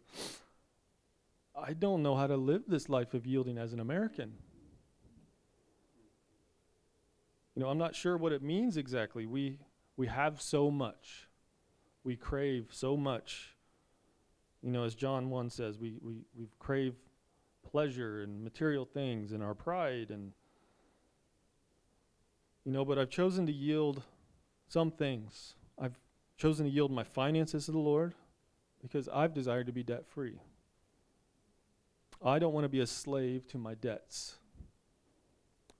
I 1.55 1.73
don't 1.75 2.03
know 2.03 2.15
how 2.15 2.27
to 2.27 2.37
live 2.37 2.63
this 2.69 2.89
life 2.89 3.13
of 3.13 3.27
yielding 3.27 3.59
as 3.59 3.73
an 3.73 3.81
American. 3.81 4.33
You 7.55 7.63
know, 7.63 7.69
I'm 7.69 7.79
not 7.79 7.95
sure 7.95 8.17
what 8.17 8.33
it 8.33 8.43
means 8.43 8.77
exactly. 8.77 9.27
We 9.27 9.59
we 9.97 10.07
have 10.07 10.41
so 10.41 10.71
much. 10.71 11.29
We 12.05 12.17
crave 12.17 12.69
so 12.71 12.97
much. 12.97 13.55
You 14.63 14.71
know, 14.71 14.85
as 14.85 14.95
John 14.95 15.31
1 15.31 15.51
says, 15.51 15.79
we, 15.79 15.99
we, 16.03 16.25
we 16.35 16.49
crave 16.59 16.95
pleasure 17.63 18.23
and 18.23 18.43
material 18.43 18.85
things 18.85 19.33
and 19.33 19.43
our 19.43 19.55
pride 19.55 20.11
and 20.11 20.33
you 22.65 22.73
know, 22.73 22.85
but 22.85 22.99
I've 22.99 23.11
chosen 23.11 23.47
to 23.47 23.53
yield 23.53 24.03
some 24.69 24.91
things. 24.91 25.55
I've 25.81 25.99
chosen 26.37 26.67
to 26.67 26.73
yield 26.73 26.93
my 26.93 27.05
finances 27.05 27.67
to 27.67 27.73
the 27.73 27.79
Lord 27.79 28.15
because 28.83 29.09
I've 29.09 29.35
desired 29.35 29.67
to 29.67 29.73
be 29.73 29.83
debt 29.83 30.07
free. 30.07 30.41
I 32.23 32.39
don't 32.39 32.53
want 32.53 32.65
to 32.65 32.69
be 32.69 32.81
a 32.81 32.87
slave 32.87 33.47
to 33.49 33.59
my 33.59 33.75
debts. 33.75 34.37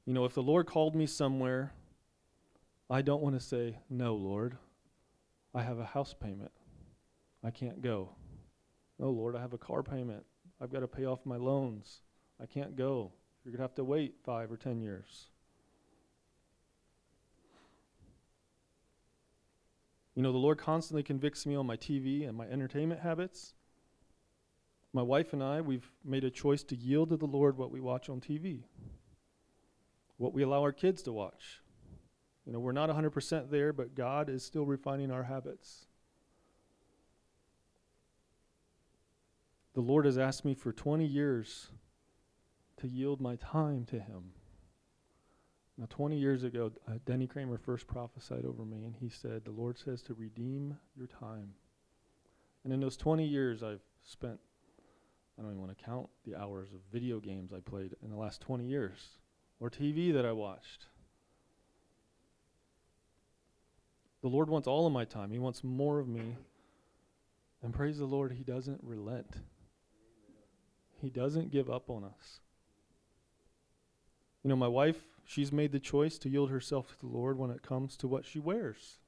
You 0.07 0.15
know, 0.15 0.25
if 0.25 0.35
the 0.35 0.43
Lord 0.43 0.67
called 0.67 0.95
me 0.97 1.07
somewhere 1.07 1.73
I 2.91 3.03
don't 3.03 3.23
want 3.23 3.39
to 3.39 3.41
say, 3.41 3.77
No, 3.89 4.17
Lord, 4.17 4.57
I 5.55 5.63
have 5.63 5.79
a 5.79 5.85
house 5.85 6.13
payment. 6.13 6.51
I 7.45 7.53
can't 7.53 7.81
go. 7.81 8.11
No, 8.99 9.11
Lord, 9.11 9.37
I 9.37 9.41
have 9.41 9.53
a 9.53 9.59
car 9.59 9.85
payment. 9.85 10.25
I've 10.61 10.73
got 10.73 10.81
to 10.81 10.89
pay 10.89 11.07
off 11.07 11.25
my 11.25 11.37
loans. 11.37 12.03
I 12.43 12.47
can't 12.47 12.75
go. 12.75 13.13
You're 13.45 13.53
going 13.53 13.59
to 13.59 13.63
have 13.63 13.77
to 13.77 13.85
wait 13.85 14.17
five 14.25 14.51
or 14.51 14.57
ten 14.57 14.81
years. 14.81 15.29
You 20.15 20.23
know, 20.23 20.33
the 20.33 20.39
Lord 20.39 20.59
constantly 20.59 21.03
convicts 21.03 21.47
me 21.47 21.55
on 21.55 21.67
my 21.67 21.77
TV 21.77 22.29
and 22.29 22.37
my 22.37 22.47
entertainment 22.47 23.01
habits. 23.01 23.55
My 24.93 25.03
wife 25.03 25.33
and 25.33 25.43
I, 25.43 25.61
we've 25.61 25.91
made 26.05 26.25
a 26.25 26.31
choice 26.31 26.65
to 26.65 26.77
yield 26.77 27.11
to 27.11 27.17
the 27.17 27.27
Lord 27.27 27.57
what 27.57 27.71
we 27.71 27.81
watch 27.81 28.09
on 28.09 28.21
TV, 28.21 28.65
what 30.17 30.35
we 30.35 30.43
allow 30.43 30.63
our 30.63 30.73
kids 30.73 31.03
to 31.03 31.13
watch. 31.13 31.61
You 32.45 32.53
know, 32.53 32.59
we're 32.59 32.73
not 32.73 32.91
100% 32.91 33.51
there, 33.51 33.73
but 33.73 33.95
God 33.95 34.29
is 34.29 34.45
still 34.45 34.67
refining 34.67 35.13
our 35.13 35.23
habits. 35.23 35.87
The 39.75 39.81
Lord 39.81 40.05
has 40.07 40.19
asked 40.19 40.45
me 40.45 40.55
for 40.55 40.73
20 40.73 41.05
years 41.07 41.69
to 42.79 42.89
yield 42.89 43.21
my 43.21 43.37
time 43.37 43.85
to 43.87 44.01
Him. 44.01 44.33
Now, 45.81 45.87
20 45.89 46.19
years 46.19 46.45
ago, 46.45 46.71
uh, 46.87 46.99
Denny 47.07 47.27
Kramer 47.27 47.57
first 47.57 47.87
prophesied 47.87 48.45
over 48.45 48.67
me, 48.67 48.85
and 48.85 48.95
he 49.01 49.09
said, 49.09 49.47
The 49.47 49.51
Lord 49.51 49.79
says 49.79 50.03
to 50.03 50.15
redeem 50.15 50.77
your 50.95 51.07
time. 51.07 51.55
And 52.65 52.73
in 52.75 52.81
those 52.81 52.99
20 52.99 53.25
years, 53.25 53.63
I've 53.63 53.81
spent, 54.05 54.39
I 55.39 55.43
don't 55.43 55.53
even 55.53 55.63
want 55.63 55.77
to 55.77 55.83
count 55.83 56.11
the 56.27 56.37
hours 56.37 56.69
of 56.75 56.81
video 56.93 57.19
games 57.19 57.55
I 57.55 57.61
played 57.61 57.97
in 58.03 58.11
the 58.11 58.17
last 58.17 58.43
20 58.43 58.67
years, 58.67 58.99
or 59.59 59.71
TV 59.71 60.13
that 60.13 60.27
I 60.27 60.33
watched. 60.33 60.85
The 64.21 64.29
Lord 64.29 64.51
wants 64.51 64.69
all 64.69 64.87
of 64.87 64.93
my 64.93 65.07
time, 65.07 65.31
He 65.31 65.39
wants 65.39 65.65
more 65.65 65.99
of 65.99 66.07
me. 66.07 66.37
And 67.63 67.73
praise 67.73 67.97
the 67.97 68.05
Lord, 68.05 68.33
He 68.33 68.45
doesn't 68.45 68.81
relent, 68.83 69.35
He 71.01 71.09
doesn't 71.09 71.51
give 71.51 71.71
up 71.71 71.89
on 71.89 72.05
us. 72.05 72.41
You 74.43 74.51
know, 74.51 74.57
my 74.57 74.69
wife, 74.69 74.97
she's 75.31 75.53
made 75.53 75.71
the 75.71 75.79
choice 75.79 76.19
to 76.19 76.29
yield 76.29 76.51
herself 76.51 76.89
to 76.89 76.99
the 76.99 77.07
Lord 77.07 77.39
when 77.39 77.53
it 77.53 77.63
comes 77.63 77.97
to 77.99 78.09
what 78.09 78.25
she 78.25 78.41
wears. 78.41 78.99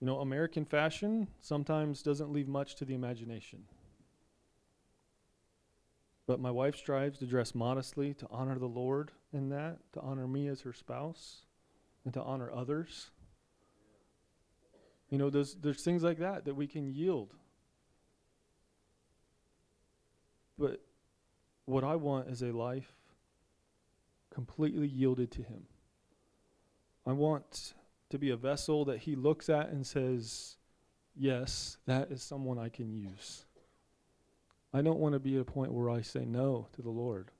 You 0.00 0.06
know, 0.08 0.18
American 0.18 0.64
fashion 0.64 1.28
sometimes 1.40 2.02
doesn't 2.02 2.32
leave 2.32 2.48
much 2.48 2.74
to 2.76 2.84
the 2.84 2.94
imagination. 2.94 3.60
But 6.26 6.40
my 6.40 6.50
wife 6.50 6.74
strives 6.74 7.20
to 7.20 7.26
dress 7.26 7.54
modestly, 7.54 8.14
to 8.14 8.26
honor 8.32 8.58
the 8.58 8.66
Lord 8.66 9.12
in 9.32 9.48
that, 9.50 9.78
to 9.92 10.00
honor 10.00 10.26
me 10.26 10.48
as 10.48 10.62
her 10.62 10.72
spouse, 10.72 11.42
and 12.04 12.12
to 12.14 12.22
honor 12.22 12.50
others. 12.52 13.10
You 15.08 15.18
know, 15.18 15.30
there's, 15.30 15.54
there's 15.54 15.82
things 15.82 16.02
like 16.02 16.18
that 16.18 16.44
that 16.46 16.54
we 16.54 16.66
can 16.66 16.92
yield. 16.92 17.32
But 20.58 20.80
what 21.64 21.84
I 21.84 21.94
want 21.94 22.28
is 22.28 22.42
a 22.42 22.50
life 22.50 22.92
completely 24.38 24.86
yielded 24.86 25.32
to 25.32 25.42
Him. 25.42 25.64
I 27.04 27.10
want 27.10 27.74
to 28.10 28.18
be 28.20 28.30
a 28.30 28.36
vessel 28.36 28.84
that 28.84 28.98
He 28.98 29.16
looks 29.16 29.48
at 29.48 29.70
and 29.70 29.84
says, 29.84 30.58
Yes, 31.16 31.78
that 31.86 32.12
is 32.12 32.22
someone 32.22 32.56
I 32.56 32.68
can 32.68 32.92
use. 32.92 33.46
I 34.72 34.80
don't 34.80 35.00
want 35.00 35.14
to 35.14 35.18
be 35.18 35.34
at 35.34 35.40
a 35.40 35.44
point 35.44 35.72
where 35.72 35.90
I 35.90 36.02
say 36.02 36.24
no 36.24 36.68
to 36.74 36.82
the 36.82 36.88
Lord. 36.88 37.32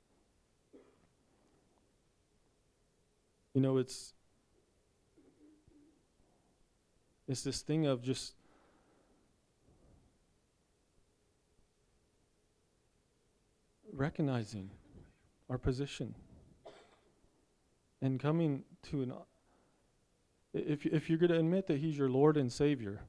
You 3.54 3.60
know, 3.60 3.76
it's 3.76 4.12
it's 7.28 7.44
this 7.44 7.60
thing 7.60 7.86
of 7.86 8.02
just 8.02 8.34
recognizing 13.92 14.70
our 15.48 15.58
position 15.58 16.16
and 18.00 18.20
coming 18.20 18.64
to 18.90 19.02
an 19.02 19.12
if 20.54 20.86
if 20.86 21.08
you're 21.08 21.18
going 21.18 21.30
to 21.30 21.38
admit 21.38 21.66
that 21.66 21.78
he's 21.78 21.96
your 21.98 22.08
Lord 22.08 22.36
and 22.36 22.50
Savior, 22.50 23.00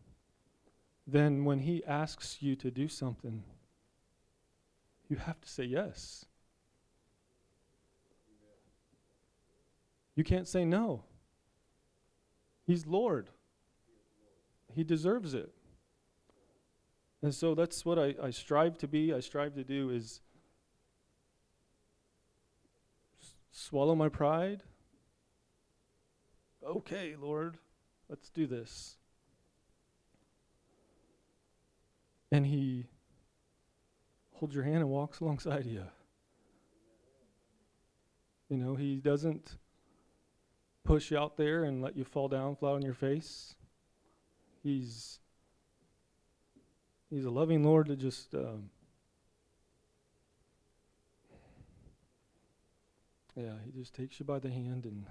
then 1.08 1.46
when 1.46 1.60
he 1.60 1.84
asks 1.86 2.38
you 2.42 2.56
to 2.58 2.70
do 2.70 2.88
something, 2.88 3.44
you 5.08 5.18
have 5.18 5.40
to 5.42 5.50
say 5.50 5.64
yes. 5.64 6.26
You 10.16 10.24
can't 10.24 10.48
say 10.48 10.66
no. 10.66 11.04
He's 12.66 12.86
Lord. 12.86 13.30
He 14.76 14.84
deserves 14.84 15.34
it. 15.34 15.52
And 17.22 17.34
so 17.34 17.56
that's 17.56 17.86
what 17.86 17.98
I, 17.98 18.16
I 18.22 18.30
strive 18.30 18.78
to 18.80 18.88
be, 18.88 19.14
I 19.14 19.20
strive 19.20 19.56
to 19.56 19.64
do 19.64 19.90
is 19.90 20.22
swallow 23.52 23.96
my 23.96 24.10
pride. 24.10 24.64
Okay, 26.66 27.16
Lord, 27.20 27.58
let's 28.10 28.30
do 28.30 28.46
this. 28.46 28.98
And 32.32 32.46
he 32.46 32.88
holds 34.34 34.54
your 34.54 34.64
hand 34.64 34.78
and 34.78 34.90
walks 34.90 35.20
alongside 35.22 35.66
you. 35.66 35.84
You 38.50 38.58
know, 38.58 38.76
he 38.76 38.98
doesn't 38.98 39.58
push 40.84 41.12
you 41.12 41.18
out 41.18 41.38
there 41.38 41.66
and 41.66 41.82
let 41.82 41.96
you 41.96 42.04
fall 42.04 42.28
down 42.28 42.56
flat 42.56 42.74
on 42.74 42.82
your 42.82 42.94
face. 42.96 43.56
He's 44.64 45.20
he's 47.10 47.26
a 47.26 47.30
loving 47.30 47.64
Lord 47.64 47.88
that 47.88 47.98
just 47.98 48.34
um, 48.34 48.72
yeah, 53.36 53.54
he 53.64 53.72
just 53.80 53.94
takes 53.94 54.20
you 54.20 54.26
by 54.26 54.40
the 54.40 54.50
hand 54.50 54.86
and 54.86 55.06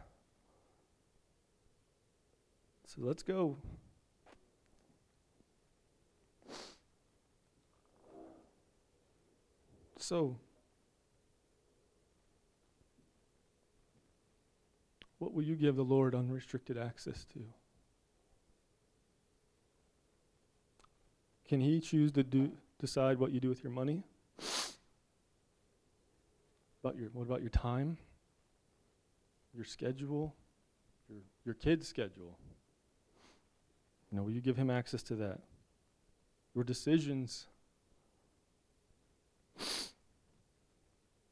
so 2.89 3.03
let's 3.03 3.23
go. 3.23 3.59
So, 9.99 10.39
what 15.19 15.35
will 15.35 15.43
you 15.43 15.55
give 15.55 15.77
the 15.77 15.83
Lord 15.83 16.15
unrestricted 16.15 16.79
access 16.79 17.27
to? 17.35 17.41
Can 21.47 21.61
He 21.61 21.81
choose 21.81 22.11
to 22.13 22.23
do, 22.23 22.53
decide 22.81 23.19
what 23.19 23.33
you 23.33 23.41
do 23.41 23.51
with 23.51 23.63
your 23.63 23.73
money? 23.73 24.03
About 26.83 26.97
your, 26.97 27.11
what 27.13 27.25
about 27.25 27.43
your 27.43 27.51
time? 27.51 27.99
Your 29.55 29.67
schedule? 29.67 30.35
Your, 31.11 31.21
your 31.45 31.55
kid's 31.55 31.87
schedule? 31.87 32.39
You 34.11 34.17
know, 34.17 34.25
will 34.25 34.31
you 34.31 34.41
give 34.41 34.57
Him 34.57 34.71
access 34.71 35.03
to 35.05 35.15
that? 35.17 35.41
Your 36.55 36.65
decisions 36.65 37.47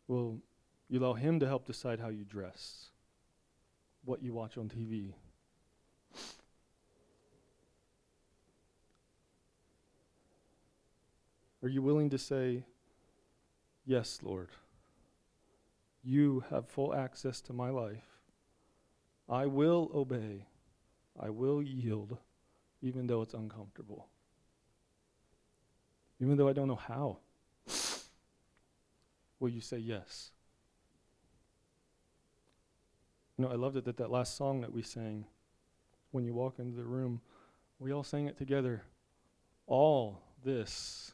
Will 0.08 0.38
you 0.88 1.00
allow 1.00 1.14
Him 1.14 1.40
to 1.40 1.46
help 1.46 1.66
decide 1.66 2.00
how 2.00 2.08
you 2.08 2.24
dress, 2.24 2.86
what 4.04 4.22
you 4.22 4.32
watch 4.32 4.56
on 4.56 4.68
TV? 4.68 5.14
Are 11.62 11.68
you 11.68 11.82
willing 11.82 12.10
to 12.10 12.18
say, 12.18 12.64
Yes, 13.84 14.20
Lord, 14.22 14.48
you 16.02 16.44
have 16.50 16.68
full 16.68 16.94
access 16.94 17.40
to 17.42 17.52
my 17.52 17.70
life. 17.70 18.04
I 19.28 19.46
will 19.46 19.90
obey, 19.94 20.46
I 21.18 21.30
will 21.30 21.62
yield, 21.62 22.18
even 22.86 23.08
though 23.08 23.20
it's 23.22 23.34
uncomfortable, 23.34 24.06
even 26.20 26.36
though 26.36 26.48
I 26.48 26.52
don't 26.52 26.68
know 26.68 26.76
how? 26.76 27.18
Will 29.40 29.48
you 29.48 29.60
say 29.60 29.78
yes? 29.78 30.30
You 33.36 33.44
know, 33.44 33.50
I 33.50 33.56
loved 33.56 33.76
it 33.76 33.84
that 33.84 33.96
that 33.98 34.10
last 34.10 34.36
song 34.36 34.60
that 34.60 34.72
we 34.72 34.82
sang, 34.82 35.26
when 36.12 36.24
you 36.24 36.32
walk 36.32 36.58
into 36.58 36.76
the 36.76 36.84
room, 36.84 37.20
we 37.78 37.92
all 37.92 38.04
sang 38.04 38.26
it 38.26 38.38
together. 38.38 38.82
All 39.66 40.22
this 40.44 41.12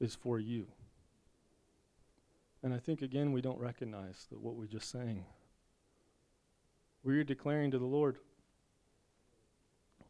is 0.00 0.14
for 0.14 0.40
you. 0.40 0.66
And 2.62 2.74
I 2.74 2.78
think, 2.78 3.00
again, 3.00 3.32
we 3.32 3.40
don't 3.40 3.60
recognize 3.60 4.26
that 4.30 4.40
what 4.40 4.56
we 4.56 4.66
just 4.66 4.90
sang. 4.90 5.24
We're 7.04 7.24
declaring 7.24 7.70
to 7.70 7.78
the 7.78 7.84
Lord, 7.84 8.18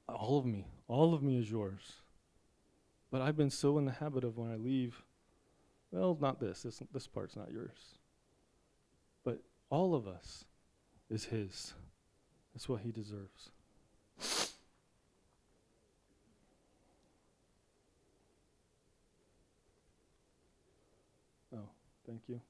all 0.08 0.38
of 0.38 0.46
me, 0.46 0.66
all 0.88 1.14
of 1.14 1.22
me 1.22 1.38
is 1.38 1.50
yours. 1.50 2.02
But 3.10 3.22
I've 3.22 3.36
been 3.36 3.50
so 3.50 3.78
in 3.78 3.84
the 3.84 3.92
habit 3.92 4.24
of 4.24 4.36
when 4.36 4.50
I 4.50 4.56
leave, 4.56 5.02
well, 5.90 6.16
not 6.20 6.40
this, 6.40 6.62
this, 6.62 6.82
this 6.92 7.06
part's 7.06 7.36
not 7.36 7.52
yours. 7.52 7.98
But 9.24 9.40
all 9.70 9.94
of 9.94 10.08
us 10.08 10.44
is 11.08 11.26
His. 11.26 11.74
That's 12.52 12.68
what 12.68 12.80
He 12.80 12.90
deserves. 12.90 13.50
Oh, 21.54 21.68
thank 22.06 22.22
you. 22.28 22.40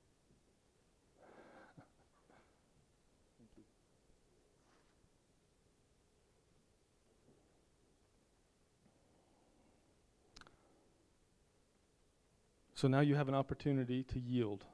So 12.85 12.89
now 12.89 13.01
you 13.01 13.15
have 13.15 13.29
an 13.29 13.35
opportunity 13.35 14.03
to 14.03 14.19
yield. 14.21 14.67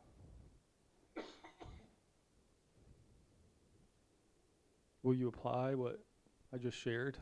Will 5.05 5.15
you 5.15 5.29
apply 5.29 5.77
what 5.77 6.01
I 6.53 6.57
just 6.57 6.77
shared? 6.77 7.19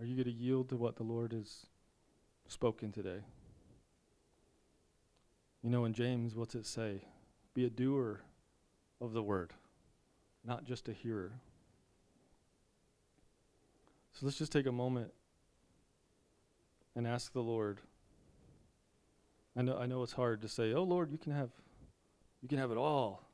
Are 0.00 0.06
you 0.06 0.14
going 0.14 0.24
to 0.24 0.32
yield 0.32 0.70
to 0.70 0.76
what 0.76 0.96
the 0.96 1.02
Lord 1.02 1.34
has 1.34 1.66
spoken 2.48 2.92
today? 2.92 3.20
You 5.62 5.68
know, 5.68 5.84
in 5.84 5.92
James, 5.92 6.34
what's 6.34 6.54
it 6.54 6.64
say? 6.64 7.02
Be 7.52 7.66
a 7.66 7.70
doer 7.70 8.22
of 9.02 9.12
the 9.12 9.22
word, 9.22 9.52
not 10.42 10.64
just 10.64 10.88
a 10.88 10.94
hearer. 10.94 11.32
So 14.14 14.24
let's 14.24 14.38
just 14.38 14.50
take 14.50 14.64
a 14.64 14.72
moment 14.72 15.12
and 16.96 17.06
ask 17.06 17.30
the 17.34 17.42
Lord. 17.42 17.80
I 19.56 19.62
know 19.62 19.76
I 19.76 19.86
know 19.86 20.02
it's 20.02 20.12
hard 20.12 20.42
to 20.42 20.48
say, 20.48 20.72
"Oh 20.72 20.82
Lord, 20.82 21.10
you 21.10 21.18
can 21.18 21.32
have 21.32 21.50
you 22.40 22.48
can 22.48 22.58
have 22.58 22.70
it 22.70 22.78
all." 22.78 23.28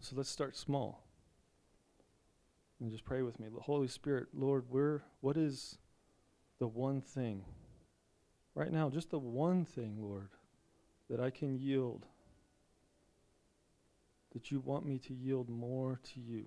So 0.00 0.14
let's 0.16 0.30
start 0.30 0.56
small. 0.56 1.02
And 2.80 2.90
just 2.90 3.04
pray 3.04 3.22
with 3.22 3.40
me. 3.40 3.48
The 3.48 3.60
Holy 3.60 3.88
Spirit, 3.88 4.28
Lord, 4.34 4.64
where 4.68 5.04
what 5.20 5.36
is 5.36 5.78
the 6.58 6.66
one 6.68 7.00
thing 7.00 7.44
right 8.54 8.72
now, 8.72 8.90
just 8.90 9.10
the 9.10 9.18
one 9.18 9.64
thing, 9.64 9.96
Lord, 9.98 10.28
that 11.08 11.20
I 11.20 11.30
can 11.30 11.56
yield 11.56 12.06
that 14.32 14.50
you 14.50 14.60
want 14.60 14.84
me 14.84 14.98
to 14.98 15.14
yield 15.14 15.48
more 15.48 16.00
to 16.02 16.20
you. 16.20 16.46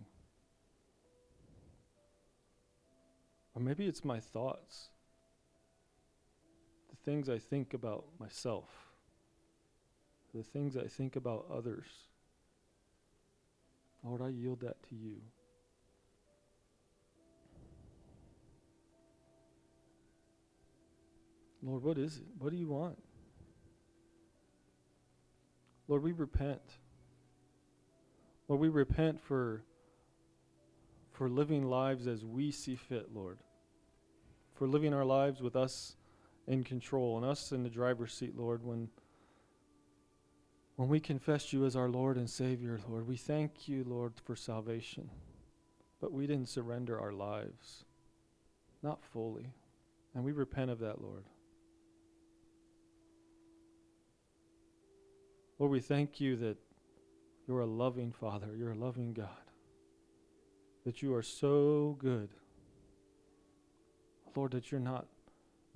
Or 3.56 3.62
maybe 3.62 3.88
it's 3.88 4.06
my 4.06 4.20
thoughts, 4.20 4.90
things 7.08 7.30
I 7.30 7.40
think 7.40 7.74
about 7.74 8.04
myself, 8.20 8.66
the 10.36 10.44
things 10.44 10.76
I 10.76 10.88
think 10.88 11.16
about 11.16 11.46
others. 11.50 11.86
Lord, 14.04 14.22
I 14.22 14.28
yield 14.28 14.60
that 14.60 14.84
to 14.90 14.96
you. 14.96 15.16
Lord, 21.64 21.82
what 21.82 21.98
is 21.98 22.18
it? 22.18 22.24
What 22.40 22.52
do 22.52 22.58
you 22.58 22.68
want? 22.68 23.02
Lord, 25.88 26.04
we 26.04 26.12
repent. 26.12 26.60
Lord, 28.50 28.60
we 28.60 28.68
repent 28.68 29.22
for 29.22 29.64
for 31.14 31.30
living 31.30 31.70
lives 31.70 32.06
as 32.06 32.26
we 32.26 32.52
see 32.52 32.76
fit, 32.76 33.16
Lord. 33.16 33.38
For 34.56 34.68
living 34.68 34.94
our 34.94 35.06
lives 35.06 35.42
with 35.42 35.56
us 35.56 35.96
in 36.48 36.64
control 36.64 37.18
and 37.18 37.26
us 37.26 37.52
in 37.52 37.64
the 37.64 37.70
driver's 37.70 38.14
seat, 38.14 38.38
Lord, 38.38 38.64
when 38.64 38.90
when 40.78 40.90
we 40.90 41.00
confessed 41.00 41.54
you 41.54 41.66
as 41.66 41.76
our 41.76 41.90
Lord 41.90 42.18
and 42.18 42.30
Savior, 42.30 42.80
Lord, 42.88 43.08
we 43.08 43.18
thank 43.18 43.68
you, 43.68 43.84
Lord, 43.84 44.14
for 44.24 44.36
salvation. 44.36 45.10
But 46.00 46.14
we 46.14 46.28
didn't 46.28 46.50
surrender 46.50 47.00
our 47.00 47.12
lives. 47.12 47.84
Not 48.84 49.04
fully. 49.04 49.54
And 50.14 50.24
we 50.24 50.34
repent 50.34 50.70
of 50.70 50.78
that, 50.80 51.02
Lord. 51.02 51.26
Lord, 55.58 55.72
we 55.72 55.80
thank 55.80 56.22
you 56.22 56.36
that 56.36 56.58
you're 57.48 57.62
a 57.62 57.66
loving 57.66 58.12
Father, 58.12 58.56
you're 58.56 58.74
a 58.74 58.78
loving 58.78 59.14
God, 59.14 59.28
that 60.86 61.02
you 61.02 61.16
are 61.16 61.24
so 61.24 61.96
good. 61.98 62.30
Lord, 64.36 64.52
that 64.52 64.72
you're 64.72 64.80
not 64.80 65.08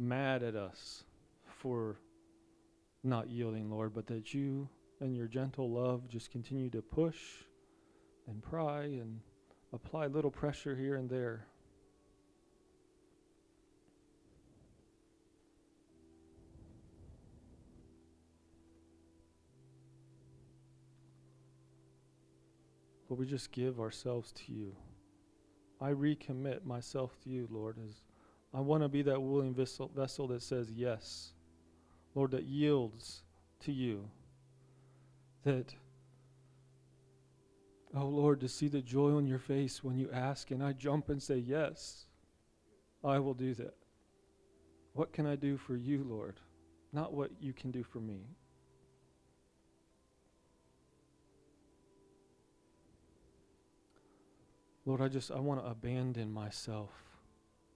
mad 0.01 0.43
at 0.43 0.55
us 0.55 1.03
for 1.45 1.99
not 3.03 3.29
yielding, 3.29 3.69
Lord, 3.69 3.93
but 3.93 4.07
that 4.07 4.33
you 4.33 4.67
and 4.99 5.15
your 5.15 5.27
gentle 5.27 5.69
love 5.69 6.07
just 6.07 6.31
continue 6.31 6.69
to 6.71 6.81
push 6.81 7.19
and 8.27 8.41
pry 8.41 8.83
and 8.83 9.19
apply 9.73 10.07
little 10.07 10.31
pressure 10.31 10.75
here 10.75 10.95
and 10.95 11.09
there. 11.09 11.45
Lord, 23.09 23.19
we 23.19 23.25
just 23.25 23.51
give 23.51 23.79
ourselves 23.79 24.31
to 24.31 24.53
you. 24.53 24.73
I 25.81 25.91
recommit 25.91 26.63
myself 26.63 27.19
to 27.23 27.29
you, 27.29 27.47
Lord, 27.51 27.77
as 27.83 28.03
I 28.53 28.59
want 28.59 28.83
to 28.83 28.89
be 28.89 29.01
that 29.03 29.21
willing 29.21 29.53
vessel, 29.53 29.89
vessel 29.95 30.27
that 30.27 30.41
says 30.41 30.69
yes. 30.71 31.31
Lord, 32.15 32.31
that 32.31 32.43
yields 32.43 33.21
to 33.61 33.71
you. 33.71 34.09
That, 35.43 35.73
oh 37.95 38.05
Lord, 38.05 38.41
to 38.41 38.49
see 38.49 38.67
the 38.67 38.81
joy 38.81 39.15
on 39.15 39.25
your 39.25 39.39
face 39.39 39.83
when 39.83 39.97
you 39.97 40.09
ask 40.11 40.51
and 40.51 40.63
I 40.63 40.73
jump 40.73 41.09
and 41.09 41.23
say, 41.23 41.37
Yes, 41.37 42.05
I 43.03 43.19
will 43.19 43.33
do 43.33 43.53
that. 43.55 43.75
What 44.93 45.13
can 45.13 45.25
I 45.25 45.35
do 45.35 45.57
for 45.57 45.75
you, 45.75 46.03
Lord? 46.03 46.39
Not 46.91 47.13
what 47.13 47.31
you 47.39 47.53
can 47.53 47.71
do 47.71 47.83
for 47.83 47.99
me. 47.99 48.19
Lord, 54.85 54.99
I 54.99 55.07
just 55.07 55.31
I 55.31 55.39
want 55.39 55.63
to 55.63 55.69
abandon 55.69 56.33
myself 56.33 56.89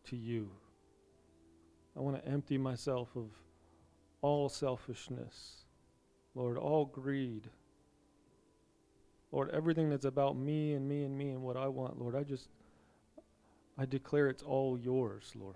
to 0.06 0.18
you. 0.18 0.50
I 1.98 2.02
want 2.02 2.22
to 2.22 2.30
empty 2.30 2.58
myself 2.58 3.10
of 3.16 3.30
all 4.22 4.50
selfishness. 4.50 5.66
Lord, 6.34 6.58
all 6.58 6.86
greed. 6.86 7.50
Lord, 9.32 9.50
everything 9.52 9.90
that's 9.90 10.06
about 10.06 10.38
me 10.38 10.74
and 10.74 10.88
me 10.88 11.04
and 11.04 11.18
me 11.18 11.30
and 11.30 11.42
what 11.42 11.58
I 11.58 11.68
want, 11.68 12.00
Lord, 12.00 12.16
I 12.16 12.24
just 12.24 12.50
I 13.78 13.86
declare 13.86 14.30
it's 14.30 14.44
all 14.44 14.78
yours, 14.78 15.34
Lord. 15.36 15.56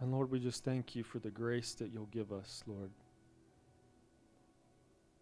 And 0.00 0.12
Lord, 0.12 0.30
we 0.30 0.38
just 0.38 0.64
thank 0.64 0.94
you 0.94 1.02
for 1.02 1.18
the 1.18 1.30
grace 1.30 1.74
that 1.74 1.90
you'll 1.92 2.06
give 2.06 2.32
us, 2.32 2.62
Lord. 2.66 2.90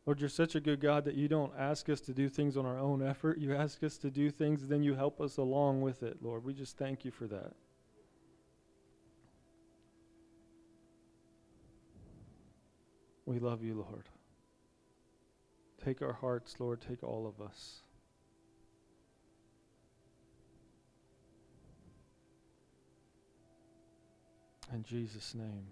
Lord, 0.06 0.20
you're 0.20 0.28
such 0.28 0.54
a 0.54 0.60
good 0.60 0.80
God 0.80 1.04
that 1.04 1.16
you 1.16 1.26
don't 1.26 1.52
ask 1.58 1.88
us 1.88 2.00
to 2.02 2.14
do 2.14 2.28
things 2.28 2.56
on 2.56 2.64
our 2.64 2.78
own 2.78 3.02
effort. 3.02 3.38
You 3.38 3.54
ask 3.54 3.82
us 3.82 3.98
to 3.98 4.10
do 4.10 4.30
things, 4.30 4.68
then 4.68 4.84
you 4.84 4.94
help 4.94 5.20
us 5.20 5.36
along 5.36 5.80
with 5.80 6.04
it, 6.04 6.22
Lord. 6.22 6.44
We 6.44 6.54
just 6.54 6.78
thank 6.78 7.04
you 7.04 7.10
for 7.10 7.26
that. 7.26 7.52
We 13.24 13.40
love 13.40 13.64
you, 13.64 13.74
Lord. 13.74 14.04
Take 15.84 16.00
our 16.02 16.12
hearts, 16.12 16.54
Lord. 16.60 16.80
Take 16.80 17.02
all 17.02 17.26
of 17.26 17.44
us. 17.44 17.82
In 24.72 24.82
Jesus' 24.82 25.34
name, 25.34 25.66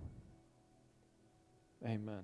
amen. 1.85 2.23